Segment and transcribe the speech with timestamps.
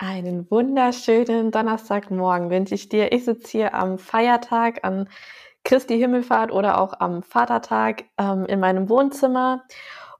[0.00, 3.10] Einen wunderschönen Donnerstagmorgen wünsche ich dir.
[3.10, 5.08] Ich sitze hier am Feiertag, an
[5.64, 9.64] Christi Himmelfahrt oder auch am Vatertag ähm, in meinem Wohnzimmer.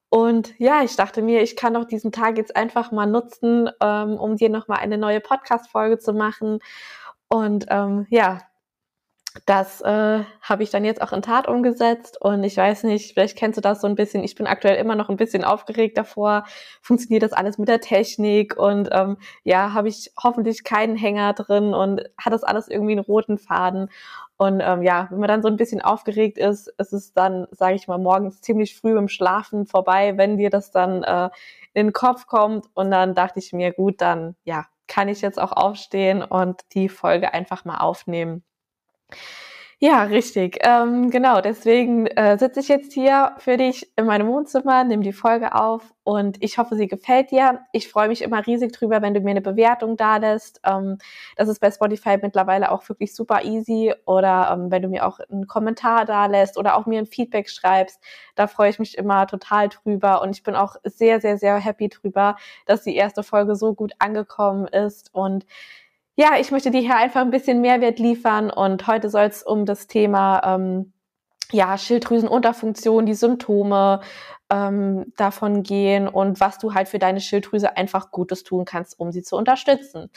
[0.09, 4.17] Und ja, ich dachte mir, ich kann doch diesen Tag jetzt einfach mal nutzen, ähm,
[4.17, 6.58] um dir nochmal eine neue Podcast-Folge zu machen.
[7.29, 8.40] Und ähm, ja,
[9.47, 13.37] das äh, habe ich dann jetzt auch in Tat umgesetzt und ich weiß nicht, vielleicht
[13.37, 14.24] kennst du das so ein bisschen.
[14.24, 16.45] Ich bin aktuell immer noch ein bisschen aufgeregt davor.
[16.80, 21.74] Funktioniert das alles mit der Technik und ähm, ja, habe ich hoffentlich keinen Hänger drin
[21.74, 23.91] und hat das alles irgendwie einen roten Faden.
[24.38, 27.74] Und ähm, ja, wenn man dann so ein bisschen aufgeregt ist, ist es dann, sage
[27.74, 31.30] ich mal, morgens ziemlich früh im Schlafen vorbei, wenn dir das dann äh,
[31.74, 32.66] in den Kopf kommt.
[32.74, 36.88] Und dann dachte ich mir, gut, dann ja, kann ich jetzt auch aufstehen und die
[36.88, 38.45] Folge einfach mal aufnehmen.
[39.80, 40.58] Ja, richtig.
[40.62, 45.12] Ähm, genau, deswegen äh, sitze ich jetzt hier für dich in meinem Wohnzimmer, nehme die
[45.12, 47.60] Folge auf und ich hoffe, sie gefällt dir.
[47.70, 50.60] Ich freue mich immer riesig drüber, wenn du mir eine Bewertung da lässt.
[50.66, 50.98] Ähm,
[51.36, 53.95] das ist bei Spotify mittlerweile auch wirklich super easy.
[54.04, 57.48] Oder ähm, wenn du mir auch einen Kommentar da lässt oder auch mir ein Feedback
[57.48, 58.02] schreibst,
[58.34, 60.22] da freue ich mich immer total drüber.
[60.22, 62.34] Und ich bin auch sehr, sehr, sehr happy drüber,
[62.66, 65.47] dass die erste Folge so gut angekommen ist und
[66.19, 69.65] ja, ich möchte dir hier einfach ein bisschen Mehrwert liefern und heute soll es um
[69.65, 70.93] das Thema ähm,
[71.53, 74.01] ja, Schilddrüsenunterfunktion, die Symptome
[74.51, 79.13] ähm, davon gehen und was du halt für deine Schilddrüse einfach Gutes tun kannst, um
[79.13, 80.11] sie zu unterstützen.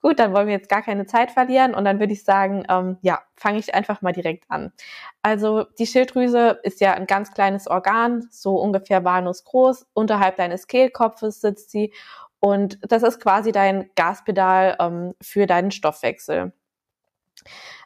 [0.00, 2.96] Gut, dann wollen wir jetzt gar keine Zeit verlieren und dann würde ich sagen, ähm,
[3.02, 4.72] ja, fange ich einfach mal direkt an.
[5.20, 9.86] Also die Schilddrüse ist ja ein ganz kleines Organ, so ungefähr walnussgroß.
[9.92, 11.92] Unterhalb deines Kehlkopfes sitzt sie
[12.44, 16.52] und das ist quasi dein Gaspedal ähm, für deinen Stoffwechsel.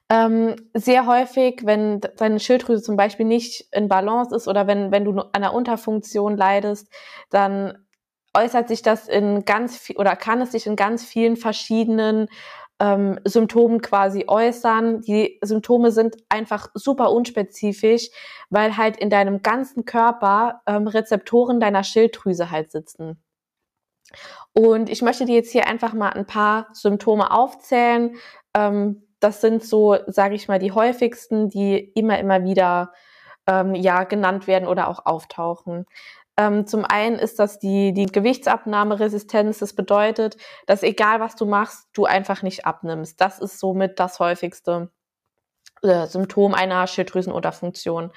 [0.09, 5.05] Ähm, sehr häufig, wenn deine Schilddrüse zum Beispiel nicht in Balance ist oder wenn, wenn
[5.05, 6.89] du an einer Unterfunktion leidest,
[7.29, 7.87] dann
[8.35, 12.29] äußert sich das in ganz viel oder kann es sich in ganz vielen verschiedenen
[12.81, 15.03] ähm, Symptomen quasi äußern.
[15.03, 18.09] Die Symptome sind einfach super unspezifisch,
[18.49, 23.23] weil halt in deinem ganzen Körper ähm, Rezeptoren deiner Schilddrüse halt sitzen.
[24.53, 28.17] Und ich möchte dir jetzt hier einfach mal ein paar Symptome aufzählen.
[28.55, 32.93] Ähm, das sind so, sage ich mal, die häufigsten, die immer, immer wieder
[33.47, 35.87] ähm, ja genannt werden oder auch auftauchen.
[36.39, 39.59] Ähm, zum einen ist das die, die Gewichtsabnahmeresistenz.
[39.59, 43.21] Das bedeutet, dass egal was du machst, du einfach nicht abnimmst.
[43.21, 44.91] Das ist somit das häufigste
[45.83, 48.13] äh, Symptom einer Schilddrüsenunterfunktion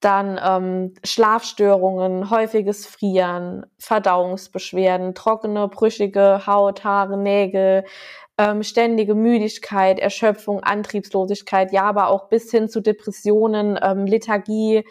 [0.00, 7.84] dann ähm, Schlafstörungen, häufiges Frieren, Verdauungsbeschwerden, trockene, brüchige Haut, Haare, Nägel,
[8.38, 14.84] ähm, ständige Müdigkeit, Erschöpfung, Antriebslosigkeit, ja, aber auch bis hin zu Depressionen, ähm, Lethargie,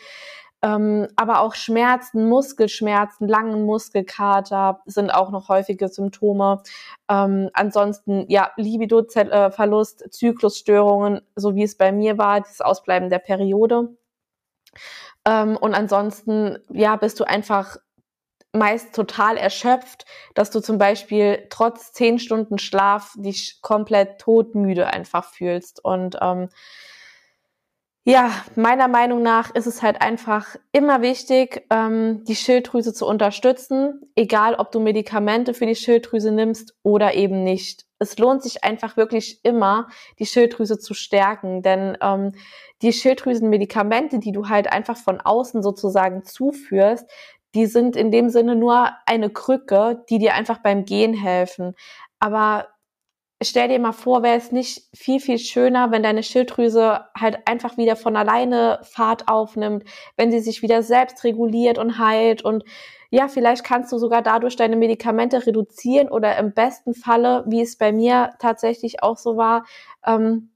[0.62, 6.62] ähm, aber auch Schmerzen, Muskelschmerzen, langen Muskelkater sind auch noch häufige Symptome.
[7.10, 13.90] Ähm, ansonsten, ja, Libido-Verlust, Zyklusstörungen, so wie es bei mir war, das Ausbleiben der Periode.
[15.26, 17.78] Ähm, und ansonsten, ja, bist du einfach
[18.52, 25.26] meist total erschöpft, dass du zum Beispiel trotz zehn Stunden Schlaf dich komplett todmüde einfach
[25.26, 25.84] fühlst.
[25.84, 26.50] Und ähm,
[28.06, 34.02] ja, meiner Meinung nach ist es halt einfach immer wichtig, ähm, die Schilddrüse zu unterstützen,
[34.16, 37.86] egal ob du Medikamente für die Schilddrüse nimmst oder eben nicht.
[38.00, 42.32] Es lohnt sich einfach wirklich immer, die Schilddrüse zu stärken, denn ähm,
[42.82, 47.06] die Schilddrüsenmedikamente, die du halt einfach von außen sozusagen zuführst,
[47.54, 51.76] die sind in dem Sinne nur eine Krücke, die dir einfach beim Gehen helfen.
[52.20, 52.68] Aber
[53.42, 57.78] stell dir mal vor, wäre es nicht viel, viel schöner, wenn deine Schilddrüse halt einfach
[57.78, 59.86] wieder von alleine Fahrt aufnimmt,
[60.18, 62.64] wenn sie sich wieder selbst reguliert und heilt und
[63.12, 67.76] ja, vielleicht kannst du sogar dadurch deine Medikamente reduzieren oder im besten Falle, wie es
[67.78, 69.66] bei mir tatsächlich auch so war,
[70.06, 70.52] ähm,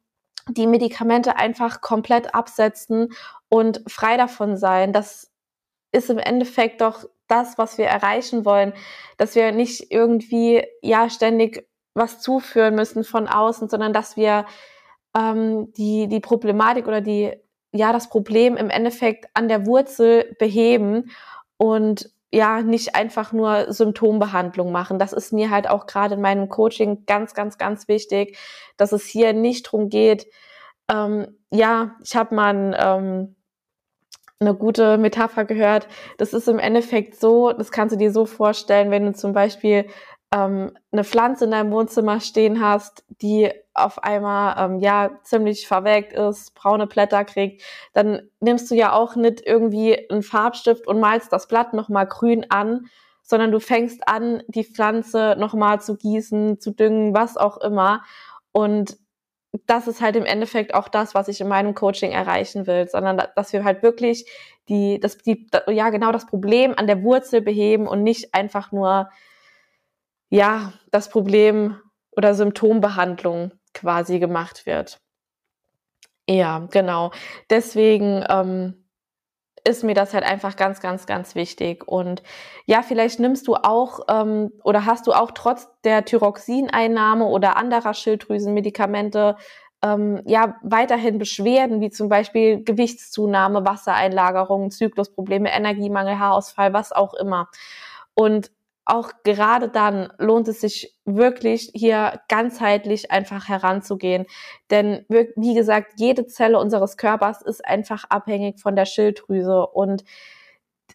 [0.49, 3.13] die Medikamente einfach komplett absetzen
[3.49, 4.93] und frei davon sein.
[4.93, 5.31] Das
[5.91, 8.73] ist im Endeffekt doch das, was wir erreichen wollen,
[9.17, 14.45] dass wir nicht irgendwie ja ständig was zuführen müssen von außen, sondern dass wir
[15.15, 17.33] ähm, die die Problematik oder die
[17.71, 21.11] ja das Problem im Endeffekt an der Wurzel beheben
[21.57, 24.97] und ja nicht einfach nur Symptombehandlung machen.
[24.97, 28.37] Das ist mir halt auch gerade in meinem Coaching ganz, ganz, ganz wichtig,
[28.75, 30.25] dass es hier nicht drum geht.
[30.91, 33.35] Ähm, ja, ich habe mal ähm,
[34.39, 35.87] eine gute Metapher gehört.
[36.17, 39.85] Das ist im Endeffekt so, das kannst du dir so vorstellen, wenn du zum Beispiel
[40.33, 46.13] ähm, eine Pflanze in deinem Wohnzimmer stehen hast, die auf einmal ähm, ja ziemlich verwelkt
[46.13, 47.61] ist, braune Blätter kriegt,
[47.93, 52.47] dann nimmst du ja auch nicht irgendwie einen Farbstift und malst das Blatt nochmal grün
[52.49, 52.87] an,
[53.21, 58.01] sondern du fängst an, die Pflanze nochmal zu gießen, zu düngen, was auch immer.
[58.51, 58.97] Und
[59.67, 63.21] das ist halt im Endeffekt auch das, was ich in meinem Coaching erreichen will, sondern
[63.35, 64.25] dass wir halt wirklich
[64.67, 69.09] die, das, die, ja, genau das Problem an der Wurzel beheben und nicht einfach nur,
[70.33, 71.79] ja, das Problem
[72.17, 74.99] oder Symptombehandlung quasi gemacht wird.
[76.27, 77.11] Ja, genau.
[77.51, 78.87] Deswegen ähm,
[79.63, 81.87] ist mir das halt einfach ganz, ganz, ganz wichtig.
[81.87, 82.23] Und
[82.65, 87.93] ja, vielleicht nimmst du auch ähm, oder hast du auch trotz der Thyroxineinnahme oder anderer
[87.93, 89.35] Schilddrüsenmedikamente
[89.83, 97.49] ähm, ja weiterhin Beschwerden wie zum Beispiel Gewichtszunahme, Wassereinlagerungen, Zyklusprobleme, Energiemangel, Haarausfall, was auch immer.
[98.15, 98.49] Und
[98.85, 104.25] auch gerade dann lohnt es sich wirklich hier ganzheitlich einfach heranzugehen.
[104.69, 110.03] Denn wie gesagt, jede Zelle unseres Körpers ist einfach abhängig von der Schilddrüse und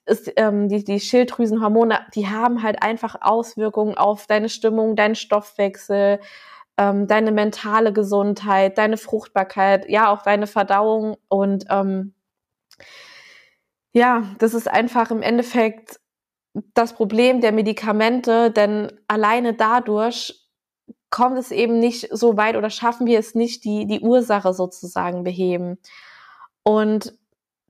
[0.06, 6.20] ist, ähm, die, die Schilddrüsenhormone, die haben halt einfach Auswirkungen auf deine Stimmung, deinen Stoffwechsel,
[6.78, 12.14] ähm, deine mentale Gesundheit, deine Fruchtbarkeit, ja auch deine Verdauung und ähm,
[13.92, 16.00] ja, das ist einfach im Endeffekt
[16.74, 20.48] das Problem der Medikamente, denn alleine dadurch
[21.10, 25.24] kommt es eben nicht so weit oder schaffen wir es nicht, die, die Ursache sozusagen
[25.24, 25.78] beheben.
[26.62, 27.14] Und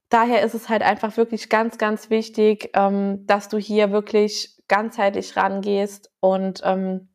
[0.08, 5.36] daher ist es halt einfach wirklich ganz, ganz wichtig, ähm, dass du hier wirklich ganzheitlich
[5.36, 7.08] rangehst und ähm,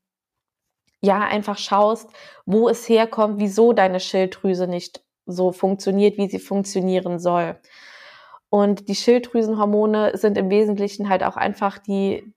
[1.02, 2.10] ja, einfach schaust,
[2.46, 7.60] wo es herkommt, wieso deine Schilddrüse nicht so funktioniert, wie sie funktionieren soll.
[8.54, 12.32] Und die Schilddrüsenhormone sind im Wesentlichen halt auch einfach die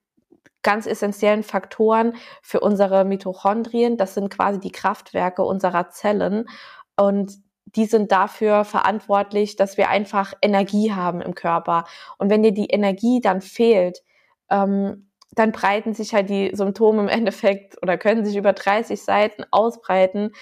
[0.63, 3.99] ganz essentiellen Faktoren für unsere Mitochondrien.
[3.99, 6.49] Das sind quasi die Kraftwerke unserer Zellen.
[6.97, 7.35] Und
[7.67, 11.85] die sind dafür verantwortlich, dass wir einfach Energie haben im Körper.
[12.17, 14.03] Und wenn dir die Energie dann fehlt,
[14.49, 19.44] ähm, dann breiten sich halt die Symptome im Endeffekt oder können sich über 30 Seiten
[19.50, 20.32] ausbreiten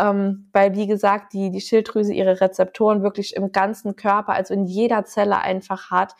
[0.00, 4.64] ähm, weil wie gesagt die, die Schilddrüse ihre Rezeptoren wirklich im ganzen Körper, also in
[4.66, 6.14] jeder Zelle einfach hat.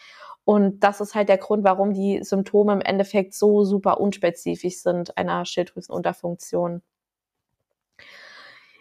[0.44, 5.16] Und das ist halt der Grund, warum die Symptome im Endeffekt so super unspezifisch sind
[5.16, 6.82] einer Schilddrüsenunterfunktion.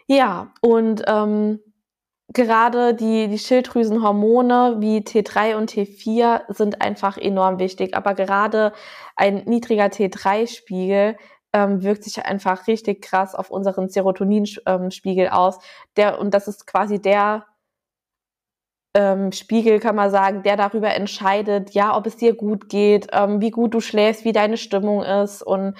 [0.06, 1.60] Ja, und ähm,
[2.32, 7.94] gerade die, die Schilddrüsenhormone wie T3 und T4 sind einfach enorm wichtig.
[7.94, 8.72] Aber gerade
[9.16, 11.16] ein niedriger T3-Spiegel
[11.52, 15.58] ähm, wirkt sich einfach richtig krass auf unseren Serotoninspiegel aus.
[15.96, 17.46] Der, und das ist quasi der
[18.94, 23.40] ähm, Spiegel, kann man sagen, der darüber entscheidet, ja, ob es dir gut geht, ähm,
[23.40, 25.76] wie gut du schläfst, wie deine Stimmung ist und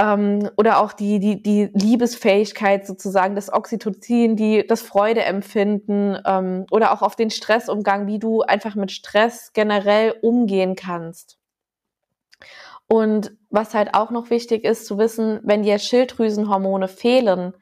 [0.00, 6.92] ähm, oder auch die, die, die Liebesfähigkeit sozusagen, das Oxytocin, die, das Freudeempfinden ähm, oder
[6.92, 11.38] auch auf den Stressumgang, wie du einfach mit Stress generell umgehen kannst.
[12.86, 17.54] Und was halt auch noch wichtig ist zu wissen, wenn dir Schilddrüsenhormone fehlen,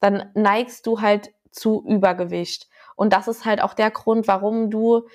[0.00, 2.68] dann neigst du halt zu Übergewicht.
[2.96, 5.06] Und das ist halt auch der Grund, warum du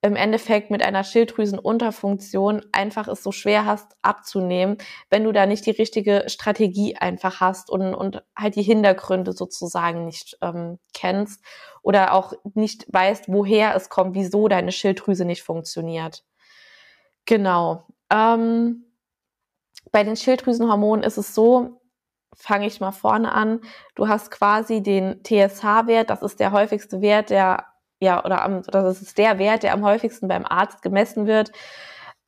[0.00, 4.78] im Endeffekt mit einer Schilddrüsenunterfunktion einfach es so schwer hast abzunehmen,
[5.10, 10.04] wenn du da nicht die richtige Strategie einfach hast und, und halt die Hintergründe sozusagen
[10.04, 11.42] nicht ähm, kennst
[11.82, 16.24] oder auch nicht weißt, woher es kommt, wieso deine Schilddrüse nicht funktioniert.
[17.24, 17.84] Genau.
[18.10, 18.84] Ähm,
[19.90, 21.80] bei den Schilddrüsenhormonen ist es so,
[22.34, 23.60] fange ich mal vorne an,
[23.96, 27.64] du hast quasi den TSH-Wert, das ist der häufigste Wert, der,
[28.00, 31.50] ja, oder am, das ist der Wert, der am häufigsten beim Arzt gemessen wird.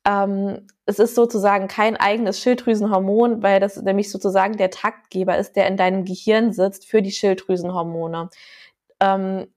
[0.05, 5.67] Ähm, es ist sozusagen kein eigenes Schilddrüsenhormon, weil das nämlich sozusagen der Taktgeber ist, der
[5.67, 8.29] in deinem Gehirn sitzt für die Schilddrüsenhormone.
[8.99, 9.47] Ähm,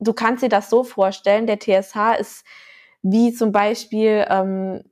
[0.00, 2.44] du kannst dir das so vorstellen, der TSH ist
[3.02, 4.82] wie zum Beispiel ähm,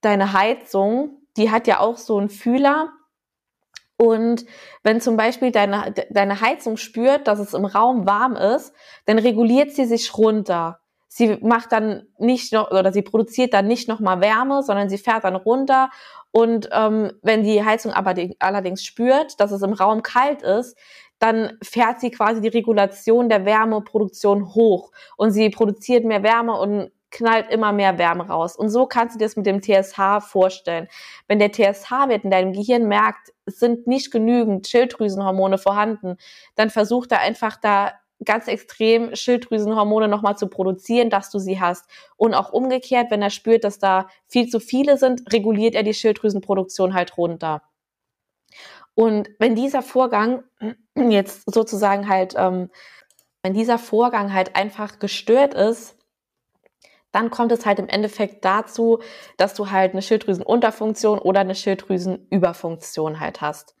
[0.00, 2.92] deine Heizung, die hat ja auch so einen Fühler.
[3.96, 4.44] Und
[4.82, 8.72] wenn zum Beispiel deine, deine Heizung spürt, dass es im Raum warm ist,
[9.04, 10.80] dann reguliert sie sich runter.
[11.08, 15.24] Sie macht dann nicht noch oder sie produziert dann nicht nochmal Wärme, sondern sie fährt
[15.24, 15.90] dann runter.
[16.30, 20.76] Und ähm, wenn die Heizung aber die, allerdings spürt, dass es im Raum kalt ist,
[21.18, 26.90] dann fährt sie quasi die Regulation der Wärmeproduktion hoch und sie produziert mehr Wärme und
[27.12, 28.56] knallt immer mehr Wärme raus.
[28.56, 30.88] Und so kannst du dir das mit dem TSH vorstellen.
[31.28, 36.16] Wenn der TSH-Wert in deinem Gehirn merkt, es sind nicht genügend Schilddrüsenhormone vorhanden,
[36.56, 37.92] dann versucht er einfach da
[38.24, 41.88] ganz extrem Schilddrüsenhormone nochmal zu produzieren, dass du sie hast.
[42.16, 45.94] Und auch umgekehrt, wenn er spürt, dass da viel zu viele sind, reguliert er die
[45.94, 47.62] Schilddrüsenproduktion halt runter.
[48.94, 50.44] Und wenn dieser Vorgang
[50.94, 52.70] jetzt sozusagen halt, ähm,
[53.42, 55.96] wenn dieser Vorgang halt einfach gestört ist,
[57.12, 59.00] dann kommt es halt im Endeffekt dazu,
[59.36, 63.76] dass du halt eine Schilddrüsenunterfunktion oder eine Schilddrüsenüberfunktion halt hast.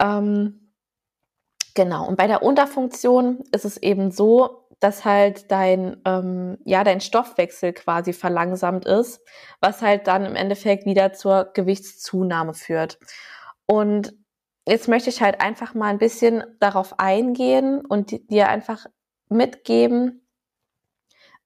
[0.00, 0.72] Ähm,
[1.74, 2.06] genau.
[2.06, 7.72] Und bei der Unterfunktion ist es eben so, dass halt dein, ähm, ja, dein Stoffwechsel
[7.72, 9.20] quasi verlangsamt ist,
[9.60, 12.98] was halt dann im Endeffekt wieder zur Gewichtszunahme führt.
[13.66, 14.14] Und
[14.68, 18.86] jetzt möchte ich halt einfach mal ein bisschen darauf eingehen und dir einfach
[19.28, 20.25] mitgeben,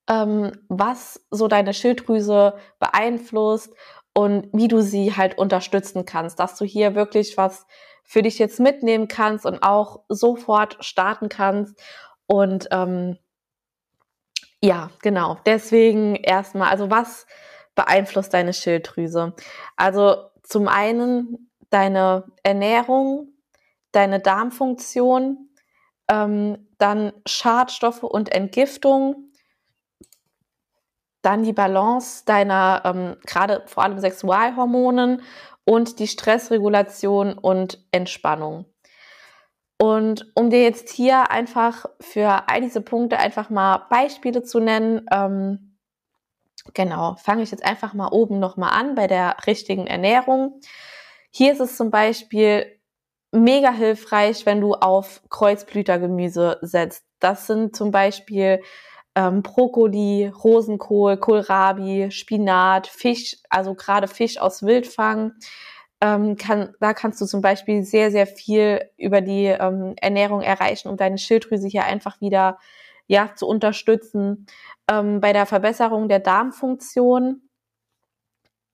[0.07, 3.73] ähm, was so deine Schilddrüse beeinflusst
[4.13, 7.65] und wie du sie halt unterstützen kannst, dass du hier wirklich was
[8.03, 11.81] für dich jetzt mitnehmen kannst und auch sofort starten kannst.
[12.27, 13.17] Und ähm,
[14.61, 15.37] ja, genau.
[15.45, 17.25] Deswegen erstmal, also was
[17.73, 19.33] beeinflusst deine Schilddrüse?
[19.77, 23.33] Also zum einen deine Ernährung,
[23.93, 25.49] deine Darmfunktion,
[26.09, 29.30] ähm, dann Schadstoffe und Entgiftung,
[31.21, 35.21] dann die Balance deiner ähm, gerade vor allem Sexualhormonen
[35.65, 38.65] und die Stressregulation und Entspannung.
[39.77, 45.07] Und um dir jetzt hier einfach für all diese Punkte einfach mal Beispiele zu nennen,
[45.11, 45.77] ähm,
[46.73, 50.59] genau, fange ich jetzt einfach mal oben nochmal an bei der richtigen Ernährung.
[51.31, 52.79] Hier ist es zum Beispiel
[53.31, 57.03] mega hilfreich, wenn du auf Kreuzblütergemüse setzt.
[57.19, 58.61] Das sind zum Beispiel
[59.15, 65.33] ähm, Brokkoli, Rosenkohl, Kohlrabi, Spinat, Fisch, also gerade Fisch aus Wildfang.
[66.01, 70.87] Ähm, kann, da kannst du zum Beispiel sehr, sehr viel über die ähm, Ernährung erreichen,
[70.89, 72.57] um deine Schilddrüse hier einfach wieder
[73.07, 74.47] ja, zu unterstützen.
[74.89, 77.41] Ähm, bei der Verbesserung der Darmfunktion,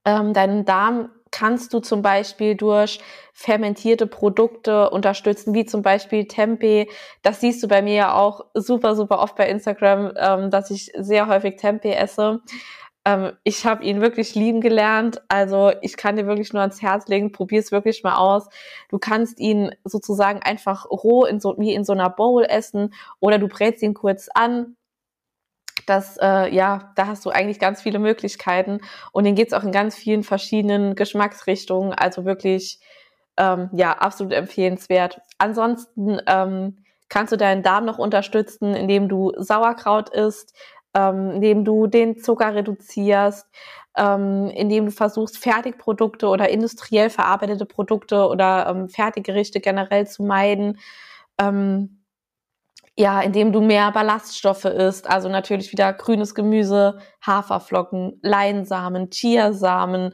[0.06, 3.00] ähm, deinen Darm kannst du zum Beispiel durch
[3.34, 6.88] fermentierte Produkte unterstützen, wie zum Beispiel Tempeh.
[7.22, 10.92] Das siehst du bei mir ja auch super, super oft bei Instagram, ähm, dass ich
[10.98, 12.42] sehr häufig Tempeh esse.
[13.06, 15.22] Ähm, ich habe ihn wirklich lieben gelernt.
[15.30, 18.48] Also ich kann dir wirklich nur ans Herz legen, probier es wirklich mal aus.
[18.90, 23.40] Du kannst ihn sozusagen einfach roh in so, wie in so einer Bowl essen oder
[23.40, 24.77] du brätst ihn kurz an,
[25.88, 29.72] dass äh, ja, da hast du eigentlich ganz viele Möglichkeiten und den geht's auch in
[29.72, 31.94] ganz vielen verschiedenen Geschmacksrichtungen.
[31.94, 32.80] Also wirklich
[33.38, 35.22] ähm, ja absolut empfehlenswert.
[35.38, 36.78] Ansonsten ähm,
[37.10, 40.56] kannst du deinen Darm noch unterstützen, indem du Sauerkraut isst,
[40.94, 43.48] ähm, indem du den Zucker reduzierst,
[43.96, 50.80] ähm, indem du versuchst, Fertigprodukte oder industriell verarbeitete Produkte oder ähm, Fertiggerichte generell zu meiden.
[51.40, 51.97] Ähm,
[52.98, 60.14] ja, indem du mehr Ballaststoffe isst, also natürlich wieder grünes Gemüse, Haferflocken, Leinsamen, Chiasamen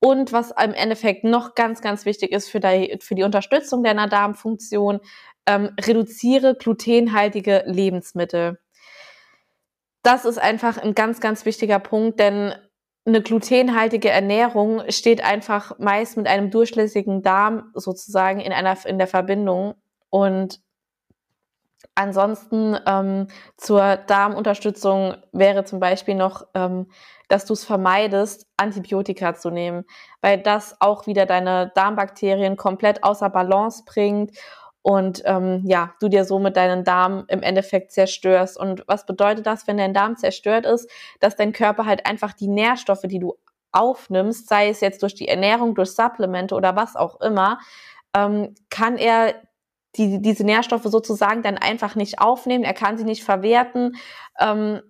[0.00, 4.08] und was im Endeffekt noch ganz, ganz wichtig ist für die, für die Unterstützung deiner
[4.08, 5.00] Darmfunktion,
[5.46, 8.58] ähm, reduziere glutenhaltige Lebensmittel.
[10.02, 12.54] Das ist einfach ein ganz, ganz wichtiger Punkt, denn
[13.06, 19.06] eine glutenhaltige Ernährung steht einfach meist mit einem durchlässigen Darm sozusagen in einer in der
[19.06, 19.74] Verbindung.
[20.10, 20.60] Und
[21.96, 23.26] Ansonsten ähm,
[23.56, 26.86] zur Darmunterstützung wäre zum Beispiel noch, ähm,
[27.28, 29.84] dass du es vermeidest, Antibiotika zu nehmen,
[30.20, 34.32] weil das auch wieder deine Darmbakterien komplett außer Balance bringt
[34.82, 38.56] und ähm, ja, du dir somit deinen Darm im Endeffekt zerstörst.
[38.56, 40.88] Und was bedeutet das, wenn dein Darm zerstört ist?
[41.18, 43.36] Dass dein Körper halt einfach die Nährstoffe, die du
[43.72, 47.58] aufnimmst, sei es jetzt durch die Ernährung, durch Supplemente oder was auch immer,
[48.14, 49.34] ähm, kann er
[49.96, 53.96] die, diese Nährstoffe sozusagen dann einfach nicht aufnehmen, er kann sie nicht verwerten,
[54.38, 54.80] ähm,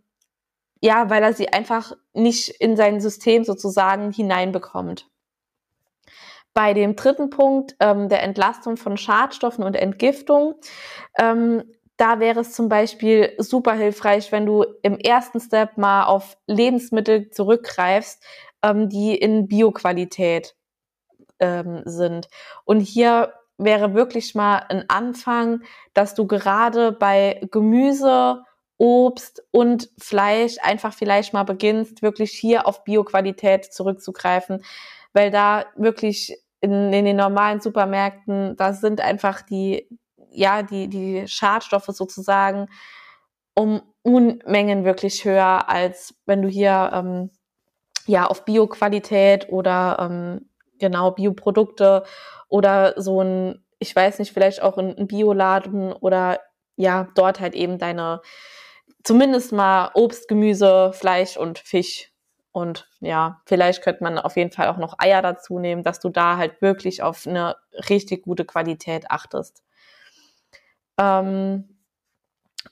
[0.80, 5.08] ja, weil er sie einfach nicht in sein System sozusagen hineinbekommt.
[6.54, 10.54] Bei dem dritten Punkt ähm, der Entlastung von Schadstoffen und Entgiftung,
[11.18, 11.64] ähm,
[11.96, 17.30] da wäre es zum Beispiel super hilfreich, wenn du im ersten Step mal auf Lebensmittel
[17.30, 18.22] zurückgreifst,
[18.62, 20.54] ähm, die in Bioqualität
[21.38, 22.28] ähm, sind.
[22.64, 25.62] Und hier wäre wirklich mal ein Anfang,
[25.94, 28.42] dass du gerade bei Gemüse,
[28.78, 34.62] Obst und Fleisch einfach vielleicht mal beginnst, wirklich hier auf Bioqualität zurückzugreifen,
[35.14, 39.88] weil da wirklich in, in den normalen Supermärkten, da sind einfach die,
[40.30, 42.68] ja, die, die Schadstoffe sozusagen
[43.54, 47.30] um Unmengen wirklich höher, als wenn du hier ähm,
[48.06, 52.04] ja auf Bioqualität oder ähm, genau Bioprodukte
[52.48, 56.40] oder so ein, ich weiß nicht, vielleicht auch ein, Bioladen oder
[56.76, 58.20] ja, dort halt eben deine
[59.04, 62.12] zumindest mal Obst, Gemüse, Fleisch und Fisch.
[62.52, 66.08] Und ja, vielleicht könnte man auf jeden Fall auch noch Eier dazu nehmen, dass du
[66.08, 67.56] da halt wirklich auf eine
[67.88, 69.62] richtig gute Qualität achtest.
[70.98, 71.75] Ähm,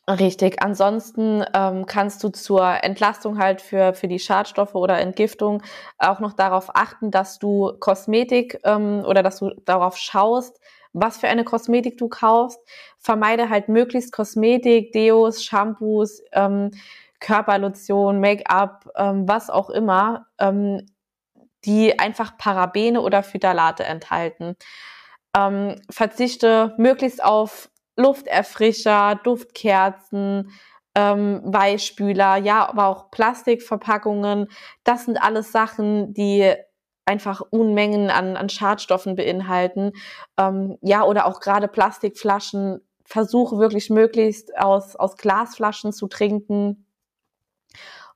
[0.09, 0.63] Richtig.
[0.63, 5.63] Ansonsten ähm, kannst du zur Entlastung halt für, für die Schadstoffe oder Entgiftung
[5.97, 10.61] auch noch darauf achten, dass du Kosmetik ähm, oder dass du darauf schaust,
[10.93, 12.61] was für eine Kosmetik du kaufst.
[12.99, 16.71] Vermeide halt möglichst Kosmetik, Deos, Shampoos, ähm,
[17.21, 20.85] Körperlotion, Make-up, ähm, was auch immer, ähm,
[21.65, 24.57] die einfach Parabene oder Phthalate enthalten.
[25.35, 30.51] Ähm, verzichte möglichst auf Lufterfrischer, Duftkerzen,
[30.95, 34.49] ähm, Weichspüler, ja, aber auch Plastikverpackungen.
[34.85, 36.55] Das sind alles Sachen, die
[37.07, 39.93] einfach Unmengen an, an Schadstoffen beinhalten.
[40.39, 42.81] Ähm, ja, oder auch gerade Plastikflaschen.
[43.07, 46.87] Versuche wirklich möglichst aus, aus Glasflaschen zu trinken.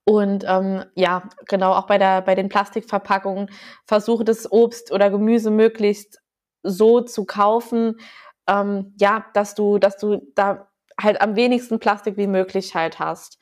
[0.05, 3.51] Und ähm, ja, genau, auch bei, der, bei den Plastikverpackungen
[3.85, 6.23] versuche das Obst oder Gemüse möglichst
[6.63, 8.01] so zu kaufen,
[8.49, 10.69] ähm, ja, dass du, dass du da
[11.01, 13.39] halt am wenigsten Plastik wie möglich halt hast.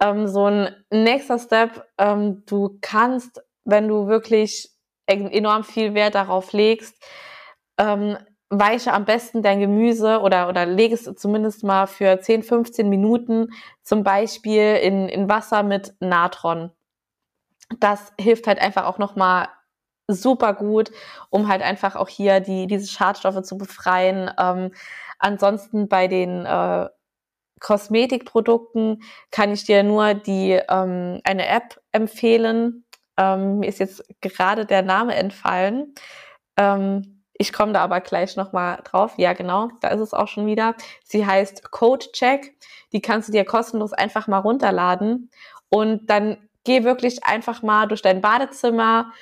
[0.00, 4.70] Ähm, so ein nächster Step, ähm, du kannst, wenn du wirklich
[5.06, 6.94] enorm viel Wert darauf legst,
[7.78, 8.16] ähm,
[8.48, 13.48] weiche am besten dein Gemüse oder, oder lege es zumindest mal für 10, 15 Minuten
[13.82, 16.70] zum Beispiel in, in Wasser mit Natron.
[17.78, 19.48] Das hilft halt einfach auch nochmal
[20.14, 20.90] super gut,
[21.30, 24.30] um halt einfach auch hier die, diese Schadstoffe zu befreien.
[24.38, 24.72] Ähm,
[25.18, 26.88] ansonsten bei den äh,
[27.60, 32.84] Kosmetikprodukten kann ich dir nur die ähm, eine App empfehlen.
[33.16, 35.94] Ähm, mir ist jetzt gerade der Name entfallen.
[36.56, 39.14] Ähm, ich komme da aber gleich nochmal drauf.
[39.16, 40.74] Ja, genau, da ist es auch schon wieder.
[41.04, 42.54] Sie heißt CodeCheck.
[42.92, 45.30] Die kannst du dir kostenlos einfach mal runterladen.
[45.70, 49.12] Und dann geh wirklich einfach mal durch dein Badezimmer,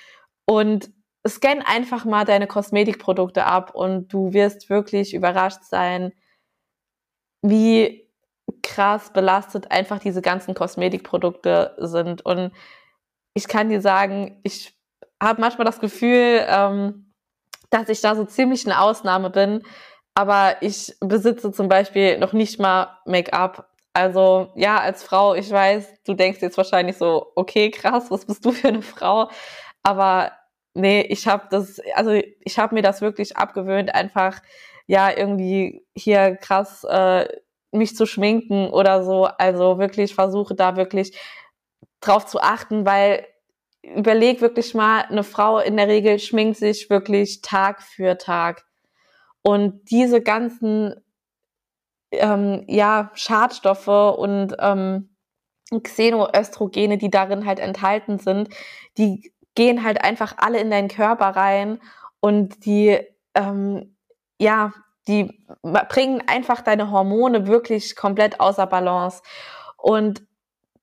[0.48, 0.90] und
[1.26, 6.12] scan einfach mal deine Kosmetikprodukte ab und du wirst wirklich überrascht sein,
[7.42, 8.08] wie
[8.62, 12.24] krass belastet einfach diese ganzen Kosmetikprodukte sind.
[12.24, 12.52] Und
[13.34, 14.74] ich kann dir sagen, ich
[15.22, 17.12] habe manchmal das Gefühl, ähm,
[17.68, 19.62] dass ich da so ziemlich eine Ausnahme bin,
[20.14, 23.68] aber ich besitze zum Beispiel noch nicht mal Make-up.
[23.92, 28.46] Also ja, als Frau, ich weiß, du denkst jetzt wahrscheinlich so, okay, krass, was bist
[28.46, 29.28] du für eine Frau?
[29.82, 30.32] Aber
[30.78, 34.40] nee, ich habe das, also ich habe mir das wirklich abgewöhnt, einfach
[34.86, 37.28] ja irgendwie hier krass äh,
[37.72, 39.24] mich zu schminken oder so.
[39.24, 41.18] Also wirklich versuche da wirklich
[42.00, 43.26] drauf zu achten, weil
[43.82, 48.64] überleg wirklich mal, eine Frau in der Regel schminkt sich wirklich Tag für Tag.
[49.42, 50.94] Und diese ganzen
[52.10, 55.10] ähm, ja, Schadstoffe und ähm,
[55.82, 58.48] Xenoöstrogene, die darin halt enthalten sind,
[58.96, 61.80] die gehen halt einfach alle in deinen Körper rein
[62.20, 62.96] und die,
[63.34, 63.96] ähm,
[64.38, 64.72] ja,
[65.08, 69.20] die bringen einfach deine Hormone wirklich komplett außer Balance.
[69.76, 70.22] Und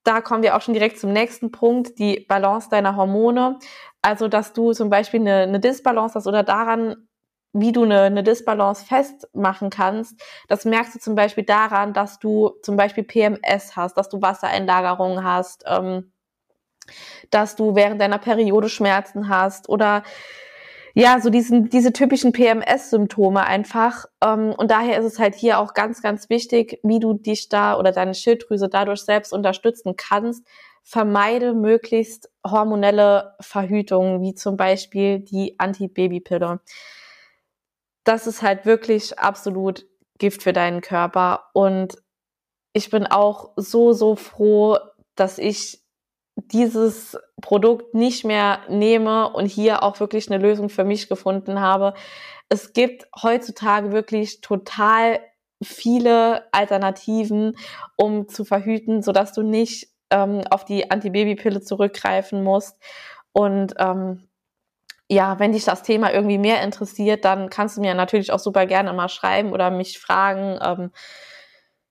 [0.04, 3.60] da kommen wir auch schon direkt zum nächsten Punkt, die Balance deiner Hormone.
[4.02, 7.08] Also, dass du zum Beispiel eine, eine Disbalance hast oder daran,
[7.54, 10.22] wie du eine, eine Disbalance festmachen kannst.
[10.50, 15.24] Das merkst du zum Beispiel daran, dass du zum Beispiel PMS hast, dass du Wassereinlagerungen
[15.24, 16.12] hast, ähm,
[17.32, 20.04] dass du während deiner Periode Schmerzen hast oder
[20.98, 24.06] ja, so diesen, diese typischen PMS-Symptome einfach.
[24.24, 27.78] Ähm, und daher ist es halt hier auch ganz, ganz wichtig, wie du dich da
[27.78, 30.48] oder deine Schilddrüse dadurch selbst unterstützen kannst.
[30.84, 36.62] Vermeide möglichst hormonelle Verhütungen, wie zum Beispiel die Antibabypille.
[38.06, 39.86] Das ist halt wirklich absolut
[40.18, 41.50] Gift für deinen Körper.
[41.52, 41.98] Und
[42.72, 44.78] ich bin auch so, so froh,
[45.16, 45.85] dass ich
[46.36, 51.94] dieses Produkt nicht mehr nehme und hier auch wirklich eine Lösung für mich gefunden habe.
[52.50, 55.20] Es gibt heutzutage wirklich total
[55.64, 57.58] viele Alternativen,
[57.96, 62.78] um zu verhüten, sodass du nicht ähm, auf die Antibabypille zurückgreifen musst.
[63.32, 64.28] Und ähm,
[65.10, 68.66] ja, wenn dich das Thema irgendwie mehr interessiert, dann kannst du mir natürlich auch super
[68.66, 70.60] gerne mal schreiben oder mich fragen.
[70.62, 70.92] Ähm,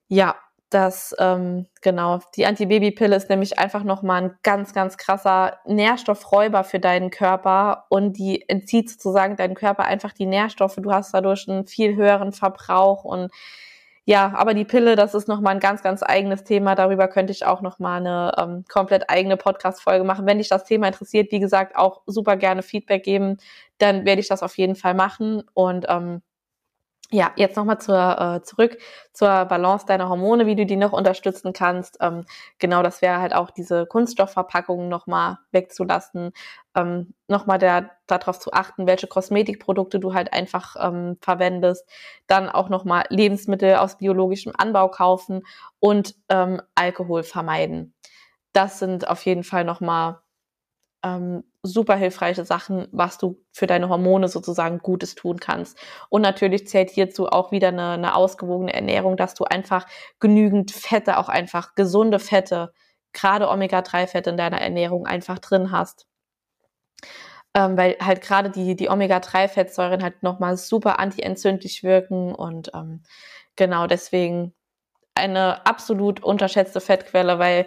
[0.08, 0.36] ja,
[0.74, 6.80] dass ähm, genau die Antibabypille ist nämlich einfach nochmal ein ganz, ganz krasser Nährstoffräuber für
[6.80, 10.74] deinen Körper und die entzieht sozusagen deinen Körper einfach die Nährstoffe.
[10.76, 13.30] Du hast dadurch einen viel höheren Verbrauch und
[14.04, 16.74] ja, aber die Pille, das ist nochmal ein ganz, ganz eigenes Thema.
[16.74, 20.26] Darüber könnte ich auch nochmal eine ähm, komplett eigene Podcast-Folge machen.
[20.26, 23.38] Wenn dich das Thema interessiert, wie gesagt, auch super gerne Feedback geben,
[23.78, 26.20] dann werde ich das auf jeden Fall machen und ähm,
[27.10, 28.78] ja, jetzt nochmal zur, äh, zurück
[29.12, 31.98] zur Balance deiner Hormone, wie du die noch unterstützen kannst.
[32.00, 32.24] Ähm,
[32.58, 36.32] genau, das wäre halt auch diese Kunststoffverpackungen nochmal wegzulassen,
[36.74, 41.88] ähm, nochmal der, darauf zu achten, welche Kosmetikprodukte du halt einfach ähm, verwendest,
[42.26, 45.42] dann auch nochmal Lebensmittel aus biologischem Anbau kaufen
[45.78, 47.94] und ähm, Alkohol vermeiden.
[48.52, 50.20] Das sind auf jeden Fall nochmal
[51.04, 55.78] ähm, super hilfreiche Sachen, was du für deine Hormone sozusagen Gutes tun kannst.
[56.08, 59.86] Und natürlich zählt hierzu auch wieder eine, eine ausgewogene Ernährung, dass du einfach
[60.18, 62.72] genügend Fette, auch einfach gesunde Fette,
[63.12, 66.06] gerade Omega-3-Fette in deiner Ernährung einfach drin hast.
[67.56, 73.04] Ähm, weil halt gerade die, die Omega-3-Fettsäuren halt nochmal super antientzündlich wirken und ähm,
[73.56, 74.54] genau deswegen
[75.14, 77.66] eine absolut unterschätzte Fettquelle, weil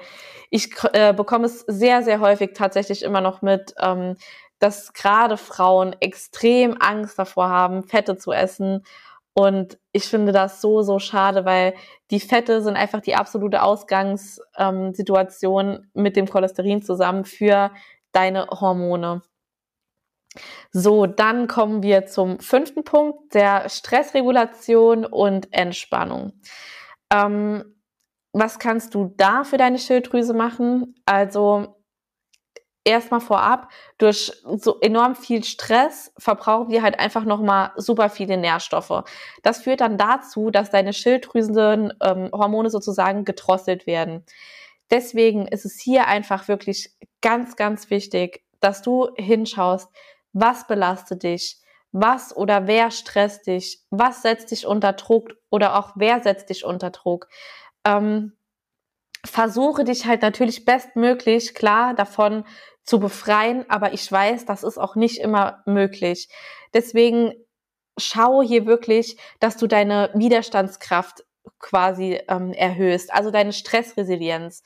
[0.49, 4.15] ich äh, bekomme es sehr, sehr häufig tatsächlich immer noch mit, ähm,
[4.59, 8.83] dass gerade Frauen extrem Angst davor haben, Fette zu essen.
[9.33, 11.75] Und ich finde das so, so schade, weil
[12.09, 17.71] die Fette sind einfach die absolute Ausgangssituation ähm, mit dem Cholesterin zusammen für
[18.11, 19.21] deine Hormone.
[20.71, 26.33] So, dann kommen wir zum fünften Punkt, der Stressregulation und Entspannung.
[27.11, 27.75] Ähm,
[28.33, 30.95] was kannst du da für deine Schilddrüse machen?
[31.05, 31.77] Also
[32.87, 39.03] erstmal vorab, durch so enorm viel Stress verbrauchen wir halt einfach nochmal super viele Nährstoffe.
[39.43, 44.23] Das führt dann dazu, dass deine Schilddrüsenhormone ähm, sozusagen gedrosselt werden.
[44.89, 46.91] Deswegen ist es hier einfach wirklich
[47.21, 49.89] ganz, ganz wichtig, dass du hinschaust,
[50.31, 51.59] was belastet dich,
[51.91, 56.65] was oder wer stresst dich, was setzt dich unter Druck oder auch wer setzt dich
[56.65, 57.27] unter Druck.
[57.85, 58.33] Ähm,
[59.25, 62.43] versuche dich halt natürlich bestmöglich klar davon
[62.83, 66.29] zu befreien, aber ich weiß, das ist auch nicht immer möglich.
[66.73, 67.33] Deswegen
[67.97, 71.25] schau hier wirklich, dass du deine Widerstandskraft
[71.59, 74.63] quasi ähm, erhöhst, also deine Stressresilienz.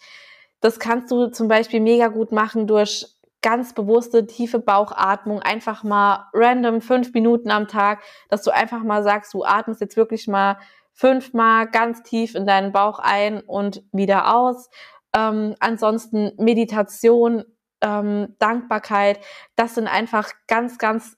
[0.60, 3.07] Das kannst du zum Beispiel mega gut machen durch
[3.41, 9.04] ganz bewusste, tiefe Bauchatmung, einfach mal random fünf Minuten am Tag, dass du einfach mal
[9.04, 10.58] sagst, du atmest jetzt wirklich mal
[10.93, 14.69] fünfmal ganz tief in deinen Bauch ein und wieder aus.
[15.15, 17.43] Ähm, ansonsten Meditation,
[17.82, 19.19] ähm, Dankbarkeit,
[19.56, 21.17] das sind einfach ganz, ganz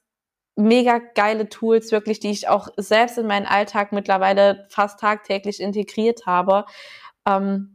[0.56, 6.26] mega geile Tools, wirklich, die ich auch selbst in meinen Alltag mittlerweile fast tagtäglich integriert
[6.26, 6.64] habe.
[7.26, 7.73] Ähm,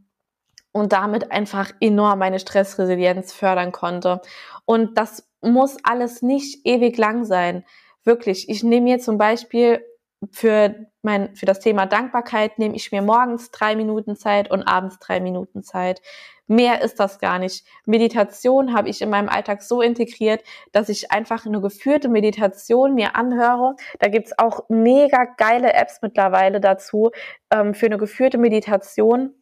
[0.72, 4.20] und damit einfach enorm meine Stressresilienz fördern konnte.
[4.64, 7.64] Und das muss alles nicht ewig lang sein.
[8.04, 8.48] Wirklich.
[8.48, 9.84] Ich nehme mir zum Beispiel
[10.32, 14.98] für mein, für das Thema Dankbarkeit nehme ich mir morgens drei Minuten Zeit und abends
[14.98, 16.02] drei Minuten Zeit.
[16.46, 17.64] Mehr ist das gar nicht.
[17.86, 23.14] Meditation habe ich in meinem Alltag so integriert, dass ich einfach eine geführte Meditation mir
[23.14, 23.76] anhöre.
[24.00, 27.12] Da gibt's auch mega geile Apps mittlerweile dazu
[27.52, 29.32] ähm, für eine geführte Meditation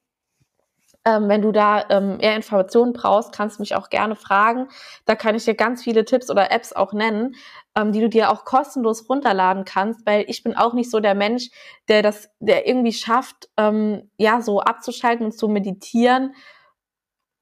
[1.04, 4.68] ähm, wenn du da ähm, eher Informationen brauchst, kannst du mich auch gerne fragen.
[5.06, 7.34] Da kann ich dir ganz viele Tipps oder Apps auch nennen,
[7.76, 11.14] ähm, die du dir auch kostenlos runterladen kannst, weil ich bin auch nicht so der
[11.14, 11.48] Mensch,
[11.88, 16.34] der das, der irgendwie schafft, ähm, ja, so abzuschalten und zu meditieren,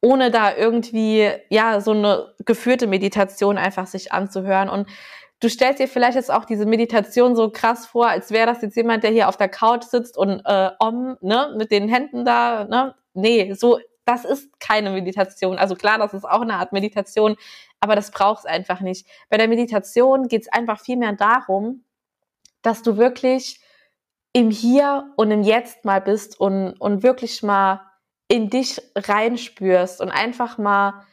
[0.02, 4.68] ohne da irgendwie, ja, so eine geführte Meditation einfach sich anzuhören.
[4.68, 4.88] Und
[5.40, 8.76] du stellst dir vielleicht jetzt auch diese Meditation so krass vor, als wäre das jetzt
[8.76, 12.64] jemand, der hier auf der Couch sitzt und äh, om, ne, mit den Händen da,
[12.64, 15.58] ne, nee, so, das ist keine Meditation.
[15.58, 17.36] Also klar, das ist auch eine Art Meditation,
[17.80, 19.06] aber das braucht es einfach nicht.
[19.28, 21.84] Bei der Meditation geht es einfach viel mehr darum,
[22.62, 23.60] dass du wirklich
[24.32, 27.80] im Hier und im Jetzt mal bist und, und wirklich mal
[28.28, 31.04] in dich reinspürst und einfach mal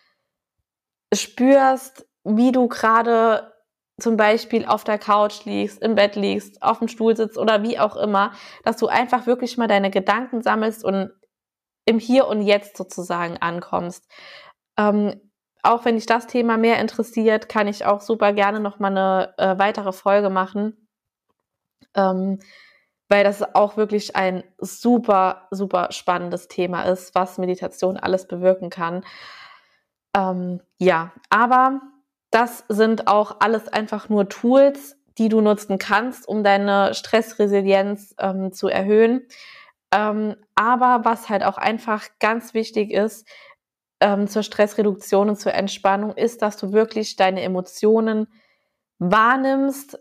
[1.14, 3.54] spürst, wie du gerade
[4.00, 7.80] zum Beispiel auf der Couch liegst, im Bett liegst, auf dem Stuhl sitzt oder wie
[7.80, 11.12] auch immer, dass du einfach wirklich mal deine Gedanken sammelst und
[11.86, 14.08] im Hier und Jetzt sozusagen ankommst.
[14.78, 15.20] Ähm,
[15.64, 19.34] auch wenn dich das Thema mehr interessiert, kann ich auch super gerne noch mal eine
[19.38, 20.90] äh, weitere Folge machen,
[21.96, 22.40] ähm,
[23.08, 29.06] weil das auch wirklich ein super, super spannendes Thema ist, was Meditation alles bewirken kann.
[30.16, 31.82] Ähm, ja, aber
[32.30, 38.52] das sind auch alles einfach nur Tools, die du nutzen kannst, um deine Stressresilienz ähm,
[38.52, 39.28] zu erhöhen.
[39.94, 43.28] Ähm, aber was halt auch einfach ganz wichtig ist
[44.02, 48.28] ähm, zur Stressreduktion und zur Entspannung, ist, dass du wirklich deine Emotionen
[48.98, 50.00] wahrnimmst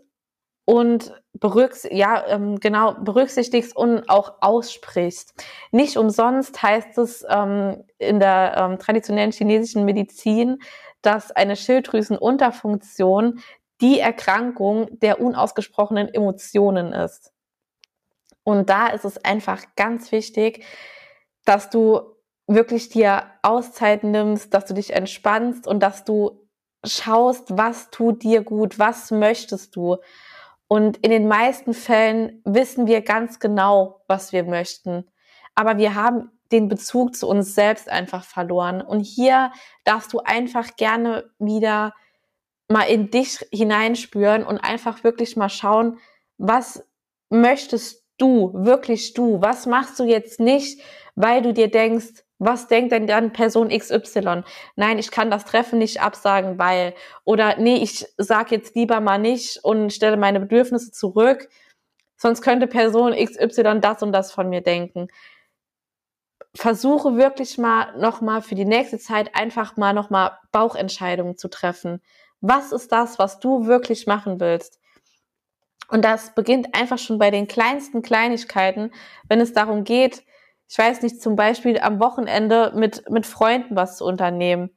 [0.65, 5.33] und berücks ja, ähm, genau, berücksichtigst und auch aussprichst.
[5.71, 10.59] Nicht umsonst heißt es ähm, in der ähm, traditionellen chinesischen Medizin,
[11.01, 13.41] dass eine Schilddrüsenunterfunktion
[13.81, 17.32] die Erkrankung der unausgesprochenen Emotionen ist.
[18.43, 20.65] Und da ist es einfach ganz wichtig,
[21.45, 22.01] dass du
[22.47, 26.47] wirklich dir Auszeiten nimmst, dass du dich entspannst und dass du
[26.85, 29.97] schaust, was tut dir gut, was möchtest du.
[30.67, 35.05] Und in den meisten Fällen wissen wir ganz genau, was wir möchten.
[35.55, 38.81] Aber wir haben den Bezug zu uns selbst einfach verloren.
[38.81, 39.51] Und hier
[39.83, 41.93] darfst du einfach gerne wieder
[42.69, 45.99] mal in dich hineinspüren und einfach wirklich mal schauen,
[46.37, 46.87] was
[47.29, 49.41] möchtest du, wirklich du?
[49.41, 50.81] Was machst du jetzt nicht,
[51.15, 54.43] weil du dir denkst, was denkt denn dann Person XY?
[54.75, 59.17] Nein, ich kann das Treffen nicht absagen, weil oder nee, ich sag jetzt lieber mal
[59.19, 61.47] nicht und stelle meine Bedürfnisse zurück,
[62.17, 65.07] sonst könnte Person XY das und das von mir denken.
[66.55, 72.01] Versuche wirklich mal nochmal für die nächste Zeit einfach mal nochmal Bauchentscheidungen zu treffen.
[72.41, 74.79] Was ist das, was du wirklich machen willst?
[75.93, 78.89] Und das beginnt einfach schon bei den kleinsten Kleinigkeiten,
[79.29, 80.23] wenn es darum geht,
[80.67, 84.71] ich weiß nicht, zum Beispiel am Wochenende mit, mit Freunden was zu unternehmen.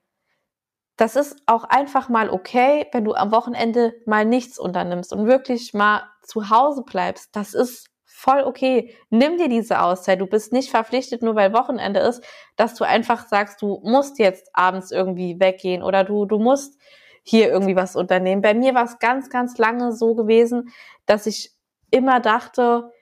[0.99, 5.73] Das ist auch einfach mal okay, wenn du am Wochenende mal nichts unternimmst und wirklich
[5.73, 7.35] mal zu Hause bleibst.
[7.35, 8.95] Das ist voll okay.
[9.09, 10.21] Nimm dir diese Auszeit.
[10.21, 12.23] Du bist nicht verpflichtet, nur weil Wochenende ist,
[12.57, 16.79] dass du einfach sagst, du musst jetzt abends irgendwie weggehen oder du, du musst
[17.29, 18.41] hier irgendwie was unternehmen.
[18.41, 20.73] Bei mir war es ganz, ganz lange so gewesen,
[21.07, 21.53] dass ich
[21.91, 22.93] immer dachte,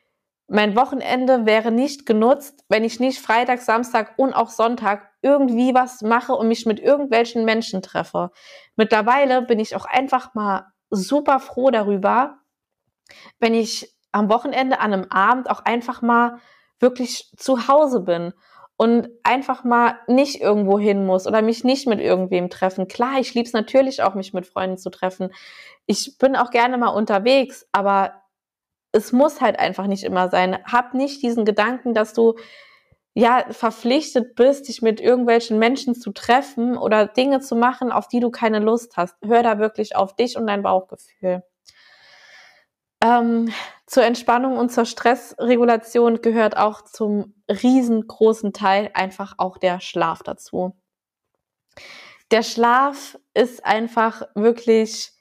[0.47, 6.01] mein Wochenende wäre nicht genutzt, wenn ich nicht Freitag, Samstag und auch Sonntag irgendwie was
[6.01, 8.31] mache und mich mit irgendwelchen Menschen treffe.
[8.77, 12.39] Mittlerweile bin ich auch einfach mal super froh darüber,
[13.41, 16.39] wenn ich am Wochenende an einem Abend auch einfach mal
[16.81, 18.33] wirklich zu Hause bin
[18.77, 22.89] und einfach mal nicht irgendwo hin muss oder mich nicht mit irgendwem treffen.
[22.89, 25.31] Klar, ich lieb's natürlich auch, mich mit Freunden zu treffen.
[25.87, 28.23] Ich bin auch gerne mal unterwegs, aber
[28.93, 30.59] es muss halt einfach nicht immer sein.
[30.65, 32.35] Hab nicht diesen Gedanken, dass du
[33.15, 38.21] ja verpflichtet bist, dich mit irgendwelchen Menschen zu treffen oder Dinge zu machen, auf die
[38.21, 39.17] du keine Lust hast.
[39.25, 41.45] Hör da wirklich auf dich und dein Bauchgefühl.
[43.05, 43.53] Ähm,
[43.87, 50.75] zur Entspannung und zur Stressregulation gehört auch zum riesengroßen Teil einfach auch der Schlaf dazu.
[52.31, 55.13] Der Schlaf ist einfach wirklich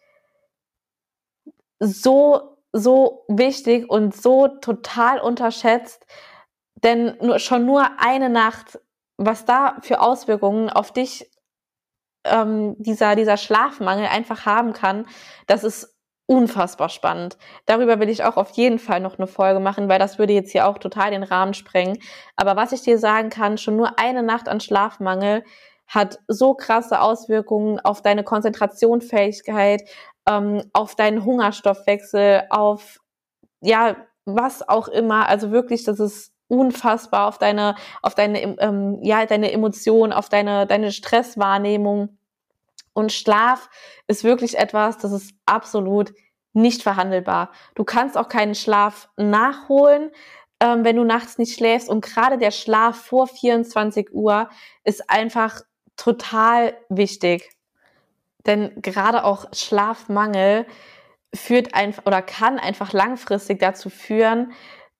[1.79, 6.07] so so wichtig und so total unterschätzt,
[6.75, 8.79] denn nur, schon nur eine Nacht,
[9.17, 11.29] was da für Auswirkungen auf dich
[12.23, 15.05] ähm, dieser, dieser Schlafmangel einfach haben kann,
[15.45, 15.92] das ist
[16.25, 17.37] unfassbar spannend.
[17.65, 20.51] Darüber will ich auch auf jeden Fall noch eine Folge machen, weil das würde jetzt
[20.51, 21.97] hier auch total den Rahmen sprengen.
[22.35, 25.43] Aber was ich dir sagen kann, schon nur eine Nacht an Schlafmangel
[25.87, 29.83] hat so krasse Auswirkungen auf deine Konzentrationsfähigkeit,
[30.27, 32.99] ähm, auf deinen Hungerstoffwechsel, auf
[33.61, 35.27] ja, was auch immer.
[35.27, 40.67] Also wirklich, das ist unfassbar auf deine, auf deine, ähm, ja, deine Emotionen, auf deine,
[40.67, 42.17] deine Stresswahrnehmung.
[42.93, 43.69] Und Schlaf
[44.07, 46.13] ist wirklich etwas, das ist absolut
[46.53, 47.51] nicht verhandelbar.
[47.75, 50.11] Du kannst auch keinen Schlaf nachholen,
[50.59, 51.89] ähm, wenn du nachts nicht schläfst.
[51.89, 54.49] Und gerade der Schlaf vor 24 Uhr
[54.83, 55.61] ist einfach
[55.97, 57.49] total wichtig.
[58.45, 60.65] Denn gerade auch Schlafmangel
[61.33, 64.53] führt einfach oder kann einfach langfristig dazu führen,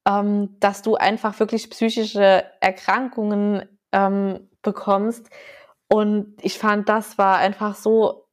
[0.08, 5.30] ähm, dass du einfach wirklich psychische Erkrankungen ähm, bekommst.
[5.94, 8.26] Und ich fand, das war einfach so,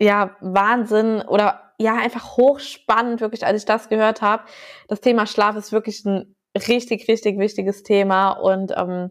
[0.00, 4.44] ja, Wahnsinn oder ja, einfach hochspannend, wirklich, als ich das gehört habe.
[4.86, 6.36] Das Thema Schlaf ist wirklich ein
[6.68, 8.30] richtig, richtig wichtiges Thema.
[8.30, 9.10] Und ähm,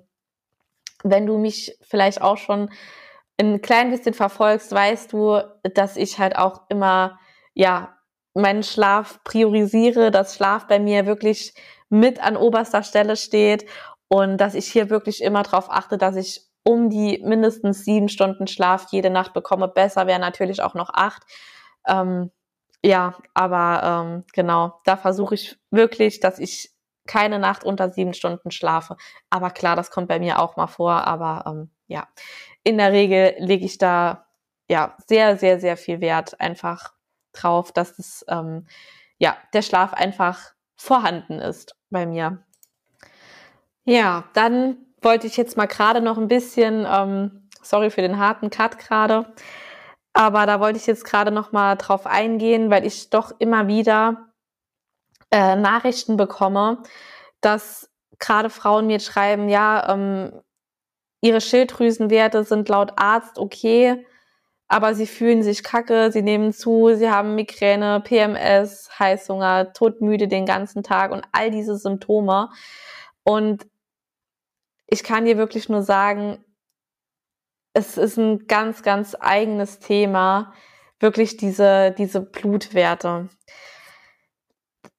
[1.03, 2.69] wenn du mich vielleicht auch schon
[3.37, 5.41] ein klein bisschen verfolgst, weißt du,
[5.73, 7.19] dass ich halt auch immer,
[7.53, 7.97] ja,
[8.33, 11.53] meinen Schlaf priorisiere, dass Schlaf bei mir wirklich
[11.89, 13.65] mit an oberster Stelle steht
[14.07, 18.45] und dass ich hier wirklich immer darauf achte, dass ich um die mindestens sieben Stunden
[18.45, 19.69] Schlaf jede Nacht bekomme.
[19.69, 21.23] Besser wäre natürlich auch noch acht.
[21.87, 22.29] Ähm,
[22.83, 26.71] ja, aber ähm, genau, da versuche ich wirklich, dass ich
[27.05, 28.97] keine Nacht unter sieben Stunden schlafe.
[29.29, 31.07] Aber klar, das kommt bei mir auch mal vor.
[31.07, 32.09] Aber ähm, ja,
[32.63, 34.27] in der Regel lege ich da
[34.69, 36.91] ja sehr, sehr, sehr viel Wert einfach
[37.31, 38.67] drauf, dass das, ähm,
[39.19, 42.43] ja, der Schlaf einfach vorhanden ist bei mir.
[43.85, 48.49] Ja, dann wollte ich jetzt mal gerade noch ein bisschen, ähm, sorry für den harten
[48.49, 49.33] Cut gerade,
[50.13, 54.29] aber da wollte ich jetzt gerade noch mal drauf eingehen, weil ich doch immer wieder
[55.31, 56.81] äh, Nachrichten bekomme,
[57.41, 60.41] dass gerade Frauen mir schreiben, ja, ähm,
[61.21, 64.05] ihre Schilddrüsenwerte sind laut Arzt okay,
[64.67, 70.45] aber sie fühlen sich kacke, sie nehmen zu, sie haben Migräne, PMS, Heißhunger, todmüde den
[70.45, 72.49] ganzen Tag und all diese Symptome.
[73.23, 73.65] Und
[74.87, 76.43] ich kann dir wirklich nur sagen,
[77.73, 80.53] es ist ein ganz, ganz eigenes Thema,
[80.99, 83.29] wirklich diese, diese Blutwerte.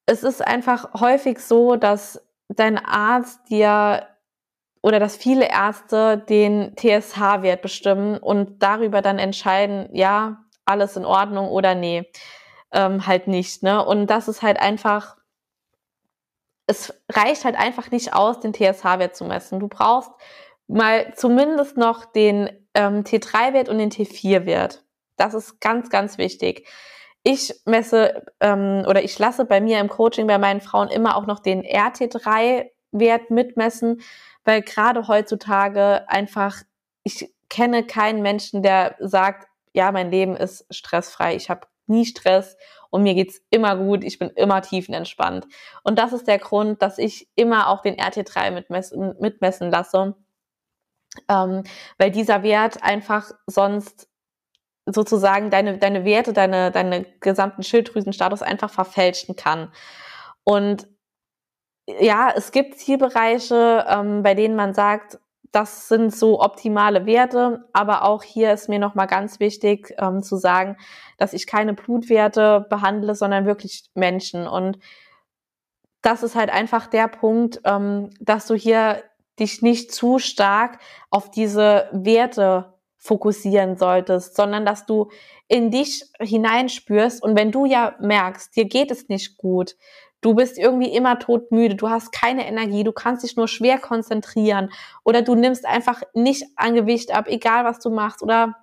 [0.07, 4.07] Es ist einfach häufig so, dass dein Arzt dir
[4.81, 11.49] oder dass viele Ärzte den TSH-Wert bestimmen und darüber dann entscheiden, ja, alles in Ordnung
[11.49, 12.11] oder nee,
[12.73, 13.63] ähm, halt nicht.
[13.63, 13.85] Ne?
[13.85, 15.18] Und das ist halt einfach,
[16.69, 19.59] es reicht halt einfach nicht aus, den TSH-Wert zu messen.
[19.59, 20.11] Du brauchst
[20.69, 24.85] mal zumindest noch den ähm, T3-Wert und den T4-Wert.
[25.17, 26.69] Das ist ganz, ganz wichtig.
[27.25, 31.27] Ich messe ähm, oder ich lasse bei mir im Coaching bei meinen Frauen immer auch
[31.27, 34.03] noch den RT3-Wert mitmessen,
[34.45, 36.63] weil gerade heutzutage einfach,
[37.03, 42.59] ich kenne keinen Menschen, der sagt, ja, mein Leben ist stressfrei, ich habe nie Stress
[42.91, 45.47] und mir geht's immer gut, ich bin immer tiefenentspannt.
[45.83, 50.15] Und das ist der Grund, dass ich immer auch den RT3 mitmessen, mitmessen lasse,
[51.29, 51.65] ähm,
[51.99, 54.09] weil dieser Wert einfach sonst
[54.87, 59.71] sozusagen deine, deine Werte, deine, deine gesamten Schilddrüsenstatus einfach verfälschen kann.
[60.45, 60.89] Und
[62.01, 65.19] ja, es gibt Zielbereiche, ähm, bei denen man sagt,
[65.53, 70.37] das sind so optimale Werte, aber auch hier ist mir nochmal ganz wichtig ähm, zu
[70.37, 70.77] sagen,
[71.17, 74.47] dass ich keine Blutwerte behandle, sondern wirklich Menschen.
[74.47, 74.79] Und
[76.03, 79.03] das ist halt einfach der Punkt, ähm, dass du hier
[79.39, 80.79] dich nicht zu stark
[81.11, 85.11] auf diese Werte fokussieren solltest, sondern dass du
[85.47, 89.77] in dich hineinspürst und wenn du ja merkst, dir geht es nicht gut,
[90.21, 94.71] du bist irgendwie immer todmüde, du hast keine Energie, du kannst dich nur schwer konzentrieren
[95.05, 98.55] oder du nimmst einfach nicht an Gewicht ab, egal was du machst oder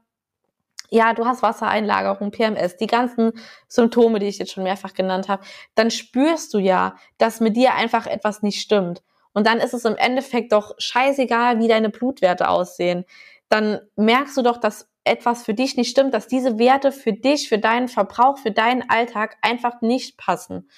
[0.90, 3.34] ja, du hast Wassereinlagerung, PMS, die ganzen
[3.68, 7.74] Symptome, die ich jetzt schon mehrfach genannt habe, dann spürst du ja, dass mit dir
[7.74, 9.02] einfach etwas nicht stimmt.
[9.34, 13.04] Und dann ist es im Endeffekt doch scheißegal, wie deine Blutwerte aussehen.
[13.50, 17.48] Dann merkst du doch, dass etwas für dich nicht stimmt, dass diese Werte für dich,
[17.48, 20.70] für deinen Verbrauch, für deinen Alltag einfach nicht passen.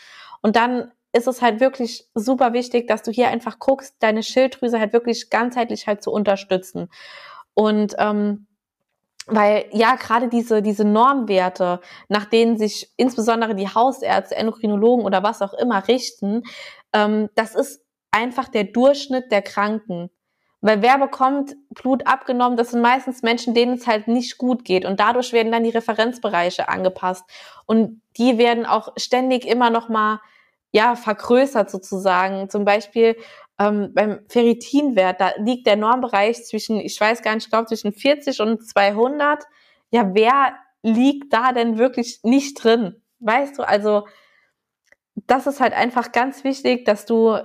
[0.47, 4.79] Und dann ist es halt wirklich super wichtig, dass du hier einfach guckst, deine Schilddrüse
[4.79, 6.87] halt wirklich ganzheitlich halt zu unterstützen.
[7.53, 8.47] Und ähm,
[9.25, 15.41] weil ja gerade diese diese Normwerte, nach denen sich insbesondere die Hausärzte, Endokrinologen oder was
[15.41, 16.43] auch immer richten,
[16.93, 17.81] ähm, das ist
[18.11, 20.09] einfach der Durchschnitt der Kranken.
[20.61, 22.57] Weil wer bekommt Blut abgenommen?
[22.57, 24.85] Das sind meistens Menschen, denen es halt nicht gut geht.
[24.85, 27.25] Und dadurch werden dann die Referenzbereiche angepasst.
[27.65, 30.19] Und die werden auch ständig immer noch mal,
[30.77, 32.51] ja, vergrößert sozusagen.
[32.51, 33.15] Zum Beispiel
[33.59, 37.93] ähm, beim Ferritinwert, da liegt der Normbereich zwischen, ich weiß gar nicht, ich glaube zwischen
[37.93, 39.43] 40 und 200.
[39.89, 43.01] Ja, wer liegt da denn wirklich nicht drin?
[43.19, 44.05] Weißt du, also
[45.15, 47.39] das ist halt einfach ganz wichtig, dass du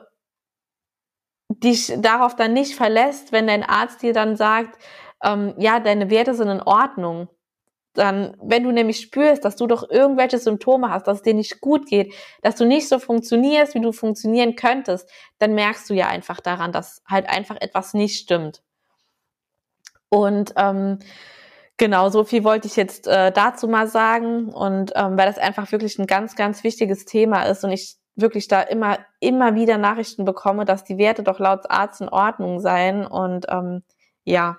[1.48, 4.78] dich darauf dann nicht verlässt, wenn dein Arzt dir dann sagt,
[5.24, 7.28] ähm, ja, deine Werte sind in Ordnung.
[7.94, 11.60] Dann, wenn du nämlich spürst, dass du doch irgendwelche Symptome hast, dass es dir nicht
[11.60, 16.08] gut geht, dass du nicht so funktionierst, wie du funktionieren könntest, dann merkst du ja
[16.08, 18.62] einfach daran, dass halt einfach etwas nicht stimmt.
[20.08, 20.98] Und ähm,
[21.76, 24.48] genau, so viel wollte ich jetzt äh, dazu mal sagen.
[24.52, 28.48] Und ähm, weil das einfach wirklich ein ganz, ganz wichtiges Thema ist und ich wirklich
[28.48, 33.06] da immer, immer wieder Nachrichten bekomme, dass die Werte doch laut Arzt in Ordnung seien
[33.06, 33.82] und ähm,
[34.24, 34.58] ja,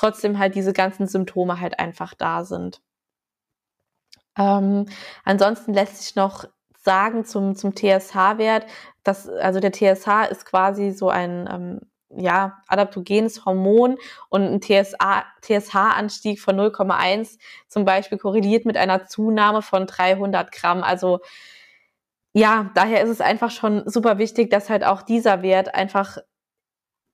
[0.00, 2.80] trotzdem halt diese ganzen Symptome halt einfach da sind.
[4.38, 4.86] Ähm,
[5.24, 6.44] ansonsten lässt sich noch
[6.82, 8.66] sagen zum, zum TSH-Wert,
[9.04, 13.96] dass, also der TSH ist quasi so ein, ähm, ja, adaptogenes Hormon
[14.30, 20.82] und ein TSH-Anstieg von 0,1 zum Beispiel korreliert mit einer Zunahme von 300 Gramm.
[20.82, 21.20] Also
[22.32, 26.18] ja, daher ist es einfach schon super wichtig, dass halt auch dieser Wert einfach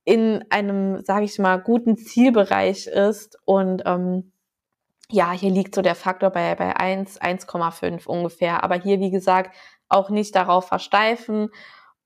[0.06, 3.38] in einem, sage ich mal, guten Zielbereich ist.
[3.44, 4.32] Und ähm,
[5.10, 8.62] ja, hier liegt so der Faktor bei, bei 1, 1,5 ungefähr.
[8.62, 9.54] Aber hier, wie gesagt,
[9.88, 11.50] auch nicht darauf versteifen.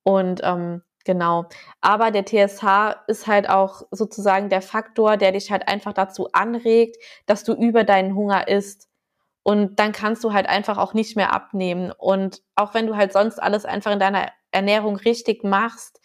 [0.02, 1.44] Und ähm, genau.
[1.82, 6.96] Aber der TSH ist halt auch sozusagen der Faktor, der dich halt einfach dazu anregt,
[7.26, 8.88] dass du über deinen Hunger isst.
[9.42, 11.92] Und dann kannst du halt einfach auch nicht mehr abnehmen.
[11.92, 16.00] Und auch wenn du halt sonst alles einfach in deiner Ernährung richtig machst,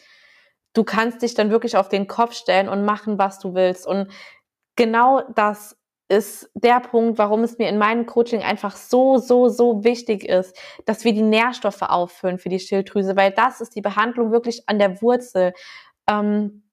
[0.76, 3.88] du kannst dich dann wirklich auf den Kopf stellen und machen, was du willst.
[3.88, 4.12] Und
[4.76, 5.78] genau das
[6.08, 10.56] ist der Punkt, warum es mir in meinem Coaching einfach so, so, so wichtig ist,
[10.86, 14.78] dass wir die Nährstoffe auffüllen für die Schilddrüse, weil das ist die Behandlung wirklich an
[14.78, 15.54] der Wurzel.
[16.08, 16.64] Ähm,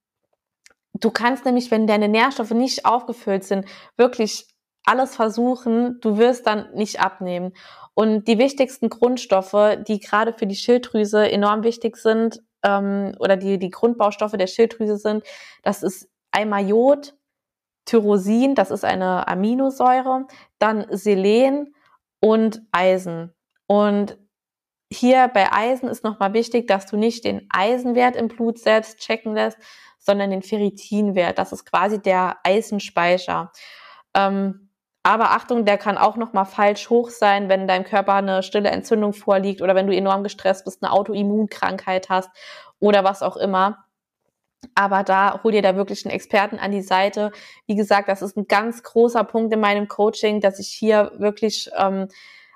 [0.92, 3.66] du kannst nämlich, wenn deine Nährstoffe nicht aufgefüllt sind,
[3.96, 4.46] wirklich
[4.84, 7.52] alles versuchen, du wirst dann nicht abnehmen.
[7.94, 13.58] Und die wichtigsten Grundstoffe, die gerade für die Schilddrüse enorm wichtig sind, ähm, oder die,
[13.58, 15.24] die Grundbaustoffe der Schilddrüse sind,
[15.62, 17.14] das ist einmal Jod,
[17.84, 20.26] Tyrosin, das ist eine Aminosäure,
[20.58, 21.74] dann Selen
[22.20, 23.34] und Eisen.
[23.66, 24.18] Und
[24.92, 29.34] hier bei Eisen ist nochmal wichtig, dass du nicht den Eisenwert im Blut selbst checken
[29.34, 29.58] lässt,
[29.98, 31.38] sondern den Ferritinwert.
[31.38, 33.52] Das ist quasi der Eisenspeicher.
[34.14, 34.61] Ähm,
[35.02, 39.12] aber Achtung, der kann auch nochmal falsch hoch sein, wenn deinem Körper eine stille Entzündung
[39.12, 42.30] vorliegt oder wenn du enorm gestresst bist, eine Autoimmunkrankheit hast
[42.78, 43.84] oder was auch immer.
[44.76, 47.32] Aber da hol dir da wirklich einen Experten an die Seite.
[47.66, 51.68] Wie gesagt, das ist ein ganz großer Punkt in meinem Coaching, dass ich hier wirklich
[51.76, 52.06] ähm,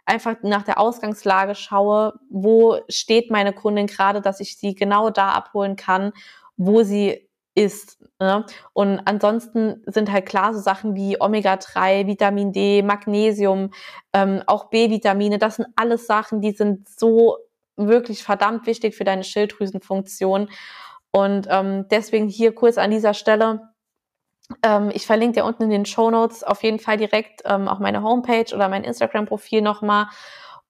[0.04, 5.32] einfach nach der Ausgangslage schaue, wo steht meine Kundin gerade, dass ich sie genau da
[5.32, 6.12] abholen kann,
[6.56, 7.25] wo sie
[7.56, 7.98] ist.
[8.20, 8.44] Ne?
[8.72, 13.70] Und ansonsten sind halt klar so Sachen wie Omega-3, Vitamin D, Magnesium,
[14.12, 17.38] ähm, auch B-Vitamine, das sind alles Sachen, die sind so
[17.76, 20.48] wirklich verdammt wichtig für deine Schilddrüsenfunktion.
[21.10, 23.70] Und ähm, deswegen hier kurz an dieser Stelle.
[24.62, 27.78] Ähm, ich verlinke dir unten in den Show Notes auf jeden Fall direkt ähm, auch
[27.78, 30.06] meine Homepage oder mein Instagram-Profil nochmal.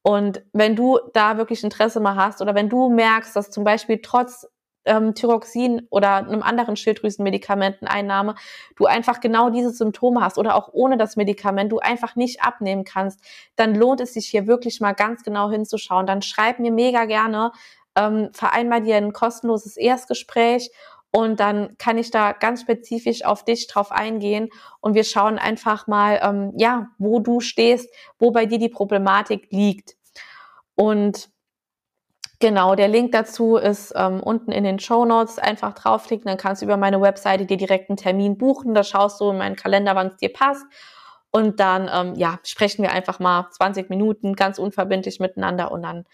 [0.03, 4.01] Und wenn du da wirklich Interesse mal hast oder wenn du merkst, dass zum Beispiel
[4.01, 4.47] trotz
[4.87, 8.35] ähm, Thyroxin oder einem anderen Schilddrüsenmedikamenteneinnahme
[8.77, 12.85] du einfach genau diese Symptome hast oder auch ohne das Medikament du einfach nicht abnehmen
[12.85, 13.21] kannst,
[13.57, 16.07] dann lohnt es sich hier wirklich mal ganz genau hinzuschauen.
[16.07, 17.53] Dann schreib mir mega gerne,
[17.97, 20.71] ähm, vereinbar dir ein kostenloses Erstgespräch
[21.11, 25.87] und dann kann ich da ganz spezifisch auf dich drauf eingehen und wir schauen einfach
[25.87, 29.97] mal, ähm, ja, wo du stehst, wo bei dir die Problematik liegt.
[30.75, 31.31] Und
[32.39, 35.39] Genau, der Link dazu ist ähm, unten in den Show Notes.
[35.39, 38.75] Einfach draufklicken, dann kannst du über meine Webseite dir direkt einen Termin buchen.
[38.75, 40.67] Da schaust du in meinen Kalender, wann es dir passt.
[41.31, 46.05] Und dann, ähm, ja, sprechen wir einfach mal 20 Minuten ganz unverbindlich miteinander und dann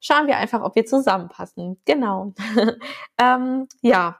[0.00, 1.80] schauen wir einfach, ob wir zusammenpassen.
[1.84, 2.32] Genau.
[3.20, 4.18] ähm, ja,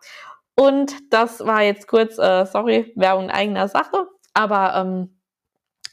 [0.56, 5.20] und das war jetzt kurz, äh, sorry, Werbung eigener Sache, aber ähm,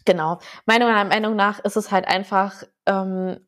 [0.06, 3.46] genau, meiner Meinung nach ist es halt einfach ähm,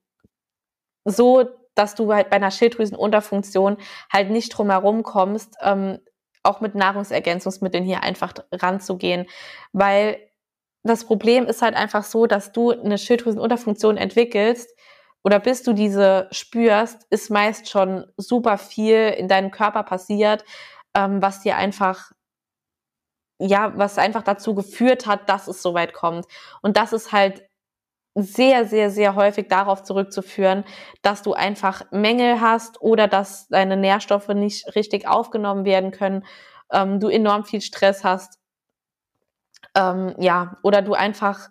[1.06, 1.46] so,
[1.78, 3.78] dass du halt bei einer Schilddrüsenunterfunktion
[4.12, 6.00] halt nicht drumherum kommst, ähm,
[6.44, 9.28] auch mit Nahrungsergänzungsmitteln hier einfach ranzugehen,
[9.74, 10.20] weil
[10.84, 14.70] das Problem ist halt einfach so, dass du eine Schilddrüsenunterfunktion entwickelst
[15.24, 20.46] oder bis du diese spürst, ist meist schon super viel in deinem Körper passiert,
[20.96, 22.12] ähm, was dir einfach
[23.40, 26.26] ja, was einfach dazu geführt hat, dass es so weit kommt.
[26.62, 27.44] Und das ist halt
[28.20, 30.64] sehr, sehr, sehr häufig darauf zurückzuführen,
[31.04, 36.26] dass du einfach Mängel hast oder dass deine Nährstoffe nicht richtig aufgenommen werden können,
[36.72, 38.40] ähm, du enorm viel Stress hast,
[39.76, 41.50] ähm, ja, oder du einfach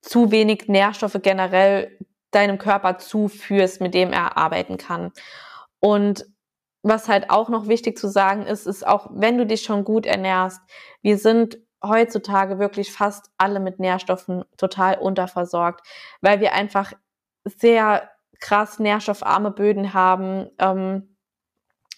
[0.00, 1.98] zu wenig Nährstoffe generell
[2.30, 5.10] deinem Körper zuführst, mit dem er arbeiten kann.
[5.80, 6.24] Und
[6.82, 10.06] was halt auch noch wichtig zu sagen ist, ist auch, wenn du dich schon gut
[10.06, 10.60] ernährst,
[11.02, 15.86] wir sind heutzutage wirklich fast alle mit Nährstoffen total unterversorgt,
[16.20, 16.92] weil wir einfach
[17.44, 18.10] sehr
[18.40, 20.50] krass nährstoffarme Böden haben.
[20.58, 21.16] Ähm,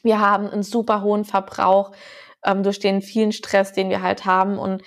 [0.02, 1.92] wir haben einen super hohen Verbrauch
[2.44, 4.58] ähm, durch den vielen Stress, den wir halt haben.
[4.58, 4.82] Und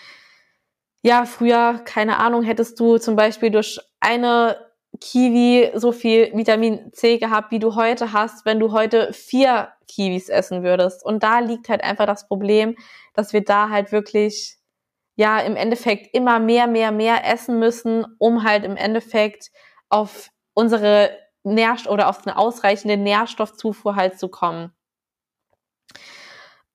[1.03, 4.57] ja, früher, keine Ahnung, hättest du zum Beispiel durch eine
[4.99, 10.29] Kiwi so viel Vitamin C gehabt, wie du heute hast, wenn du heute vier Kiwis
[10.29, 11.03] essen würdest.
[11.03, 12.75] Und da liegt halt einfach das Problem,
[13.13, 14.57] dass wir da halt wirklich
[15.15, 19.51] ja im Endeffekt immer mehr, mehr, mehr essen müssen, um halt im Endeffekt
[19.89, 21.11] auf unsere
[21.43, 24.73] Nährstoff oder auf eine ausreichende Nährstoffzufuhr halt zu kommen.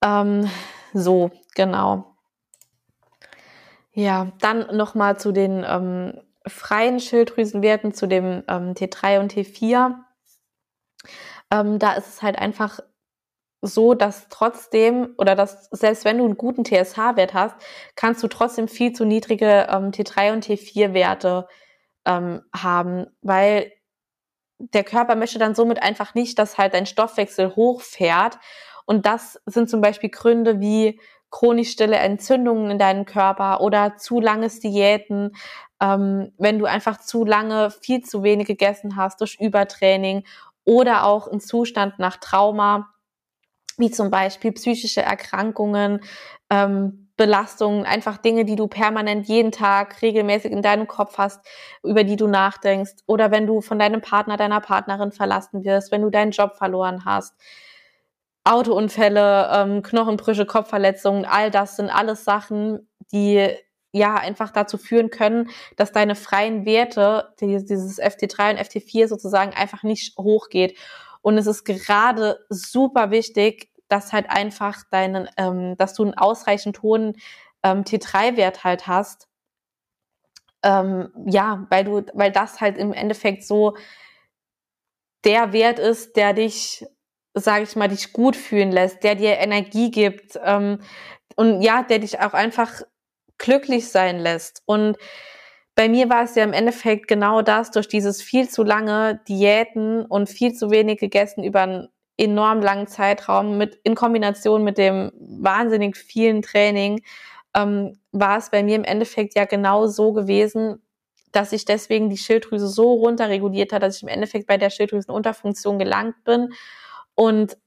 [0.03, 0.51] Ähm,
[0.93, 2.17] so, genau.
[3.93, 9.95] Ja, dann nochmal zu den ähm, freien Schilddrüsenwerten, zu dem ähm, T3 und T4.
[11.51, 12.81] Ähm, da ist es halt einfach
[13.67, 17.57] so, dass trotzdem oder dass selbst wenn du einen guten TSH-Wert hast,
[17.95, 21.47] kannst du trotzdem viel zu niedrige ähm, T3 und T4-Werte
[22.05, 23.73] ähm, haben, weil
[24.59, 28.39] der Körper möchte dann somit einfach nicht, dass halt dein Stoffwechsel hochfährt.
[28.87, 30.99] Und das sind zum Beispiel Gründe wie
[31.31, 35.33] chronisch stille Entzündungen in deinem Körper oder zu langes Diäten,
[35.81, 40.25] ähm, wenn du einfach zu lange viel zu wenig gegessen hast durch Übertraining
[40.65, 42.89] oder auch ein Zustand nach Trauma,
[43.79, 46.01] wie zum Beispiel psychische Erkrankungen,
[46.51, 51.41] ähm, Belastungen, einfach Dinge, die du permanent jeden Tag regelmäßig in deinem Kopf hast,
[51.83, 56.03] über die du nachdenkst, oder wenn du von deinem Partner, deiner Partnerin verlassen wirst, wenn
[56.03, 57.35] du deinen Job verloren hast.
[58.45, 63.49] Autounfälle, ähm, Knochenbrüche, Kopfverletzungen, all das sind alles Sachen, die
[63.93, 69.83] ja einfach dazu führen können, dass deine freien Werte, dieses FT3 und FT4 sozusagen einfach
[69.83, 70.77] nicht hochgeht.
[71.27, 76.83] Und es ist gerade super wichtig, dass halt einfach deinen, ähm, dass du einen ausreichend
[76.83, 77.17] hohen
[77.65, 79.27] ähm, T3-Wert halt hast.
[80.63, 83.77] Ähm, ja, weil du, weil das halt im Endeffekt so
[85.25, 86.87] der Wert ist, der dich,
[87.35, 90.79] sage ich mal, dich gut fühlen lässt, der dir Energie gibt ähm,
[91.35, 92.83] und ja, der dich auch einfach
[93.39, 94.63] glücklich sein lässt.
[94.65, 94.97] Und
[95.77, 100.07] bei mir war es ja im Endeffekt genau das, durch dieses viel zu lange Diäten
[100.07, 105.13] und viel zu wenig gegessen über einen enorm langen Zeitraum mit in Kombination mit dem
[105.19, 107.03] wahnsinnig vielen Training
[107.55, 110.83] ähm, war es bei mir im Endeffekt ja genau so gewesen,
[111.33, 115.79] dass ich deswegen die Schilddrüse so runterreguliert hat, dass ich im Endeffekt bei der Schilddrüsenunterfunktion
[115.79, 116.55] gelangt bin.
[117.15, 117.59] Und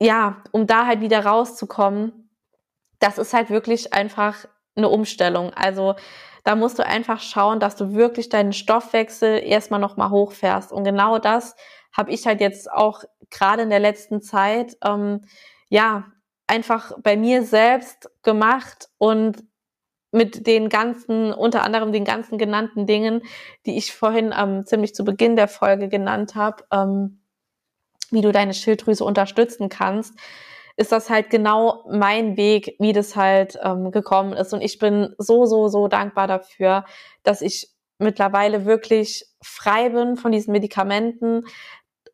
[0.00, 2.30] ja, um da halt wieder rauszukommen,
[2.98, 5.52] das ist halt wirklich einfach eine Umstellung.
[5.52, 5.96] Also
[6.44, 10.72] da musst du einfach schauen, dass du wirklich deinen Stoffwechsel erstmal nochmal hochfährst.
[10.72, 11.54] Und genau das
[11.96, 15.22] habe ich halt jetzt auch gerade in der letzten Zeit, ähm,
[15.68, 16.04] ja,
[16.46, 19.44] einfach bei mir selbst gemacht und
[20.10, 23.22] mit den ganzen, unter anderem den ganzen genannten Dingen,
[23.64, 27.22] die ich vorhin ähm, ziemlich zu Beginn der Folge genannt habe, ähm,
[28.10, 30.14] wie du deine Schilddrüse unterstützen kannst,
[30.76, 34.52] ist das halt genau mein Weg, wie das halt ähm, gekommen ist.
[34.52, 36.84] Und ich bin so, so, so dankbar dafür,
[37.22, 37.68] dass ich
[37.98, 41.44] mittlerweile wirklich frei bin von diesen Medikamenten.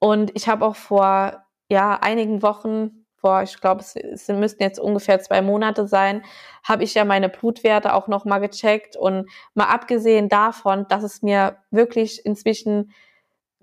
[0.00, 4.78] Und ich habe auch vor ja einigen Wochen vor, ich glaube, es, es müssten jetzt
[4.78, 6.22] ungefähr zwei Monate sein,
[6.62, 11.22] habe ich ja meine Blutwerte auch noch mal gecheckt und mal abgesehen davon, dass es
[11.22, 12.92] mir wirklich inzwischen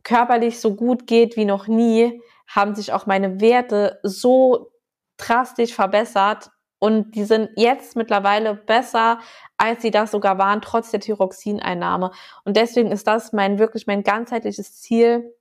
[0.03, 4.71] körperlich so gut geht wie noch nie, haben sich auch meine Werte so
[5.18, 9.20] drastisch verbessert und die sind jetzt mittlerweile besser,
[9.57, 12.11] als sie das sogar waren, trotz der Thyroxineinnahme.
[12.43, 15.34] Und deswegen ist das mein wirklich mein ganzheitliches Ziel,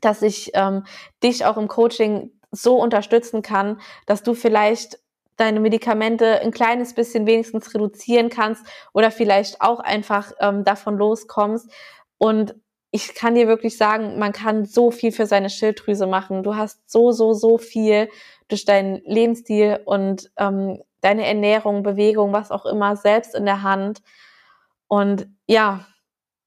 [0.00, 0.84] dass ich ähm,
[1.22, 4.98] dich auch im Coaching so unterstützen kann, dass du vielleicht
[5.36, 11.70] deine Medikamente ein kleines bisschen wenigstens reduzieren kannst oder vielleicht auch einfach ähm, davon loskommst.
[12.18, 12.54] Und
[12.90, 16.42] ich kann dir wirklich sagen, man kann so viel für seine Schilddrüse machen.
[16.42, 18.08] Du hast so, so, so viel
[18.48, 24.02] durch deinen Lebensstil und ähm, deine Ernährung, Bewegung, was auch immer, selbst in der Hand.
[24.88, 25.86] Und ja,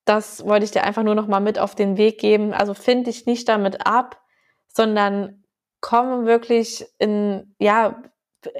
[0.05, 2.53] das wollte ich dir einfach nur noch mal mit auf den Weg geben.
[2.53, 4.21] Also find dich nicht damit ab,
[4.67, 5.43] sondern
[5.81, 8.01] komme wirklich in, ja,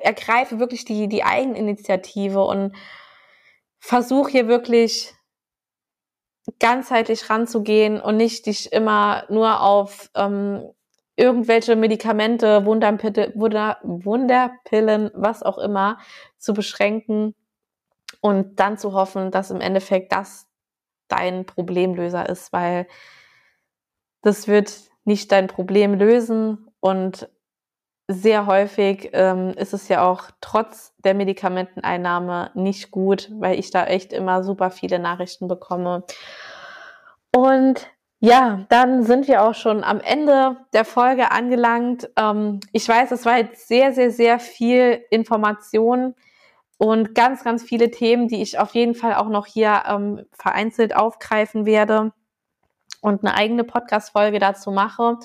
[0.04, 2.76] ergreife wirklich die, die Eigeninitiative und
[3.80, 5.14] versuche hier wirklich
[6.60, 10.70] ganzheitlich ranzugehen und nicht dich immer nur auf ähm,
[11.20, 16.00] irgendwelche Medikamente, Wunderpille, Wunder, Wunderpillen, was auch immer,
[16.38, 17.36] zu beschränken
[18.22, 20.48] und dann zu hoffen, dass im Endeffekt das
[21.10, 22.88] dein Problemlöser ist, weil
[24.22, 27.30] das wird nicht dein Problem lösen und
[28.08, 33.86] sehr häufig ähm, ist es ja auch trotz der Medikamenteneinnahme nicht gut, weil ich da
[33.86, 36.04] echt immer super viele Nachrichten bekomme.
[37.36, 37.88] Und
[38.20, 42.10] ja, dann sind wir auch schon am Ende der Folge angelangt.
[42.18, 46.16] Ähm, ich weiß, es war jetzt sehr, sehr, sehr viel Information
[46.78, 50.96] und ganz, ganz viele Themen, die ich auf jeden Fall auch noch hier ähm, vereinzelt
[50.96, 52.12] aufgreifen werde
[53.02, 55.18] und eine eigene Podcast-Folge dazu mache.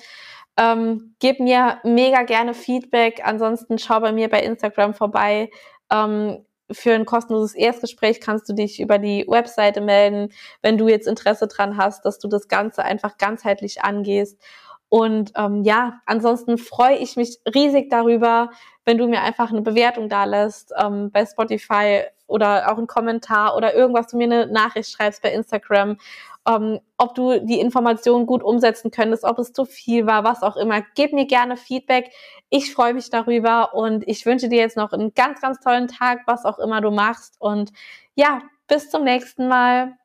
[0.57, 3.23] Ähm, gib mir mega gerne Feedback.
[3.25, 5.51] Ansonsten schau bei mir bei Instagram vorbei.
[5.91, 11.07] Ähm, für ein kostenloses Erstgespräch kannst du dich über die Webseite melden, wenn du jetzt
[11.07, 14.41] Interesse dran hast, dass du das Ganze einfach ganzheitlich angehst.
[14.89, 18.51] Und ähm, ja, ansonsten freue ich mich riesig darüber,
[18.85, 23.57] wenn du mir einfach eine Bewertung da lässt ähm, bei Spotify oder auch einen Kommentar
[23.57, 25.99] oder irgendwas, du mir eine Nachricht schreibst bei Instagram
[26.47, 30.57] ähm, ob du die Informationen gut umsetzen könntest, ob es zu viel war, was auch
[30.57, 30.83] immer.
[30.95, 32.11] Gib mir gerne Feedback.
[32.51, 36.21] Ich freue mich darüber und ich wünsche dir jetzt noch einen ganz, ganz tollen Tag,
[36.27, 37.37] was auch immer du machst.
[37.39, 37.73] Und
[38.15, 39.97] ja, bis zum nächsten Mal.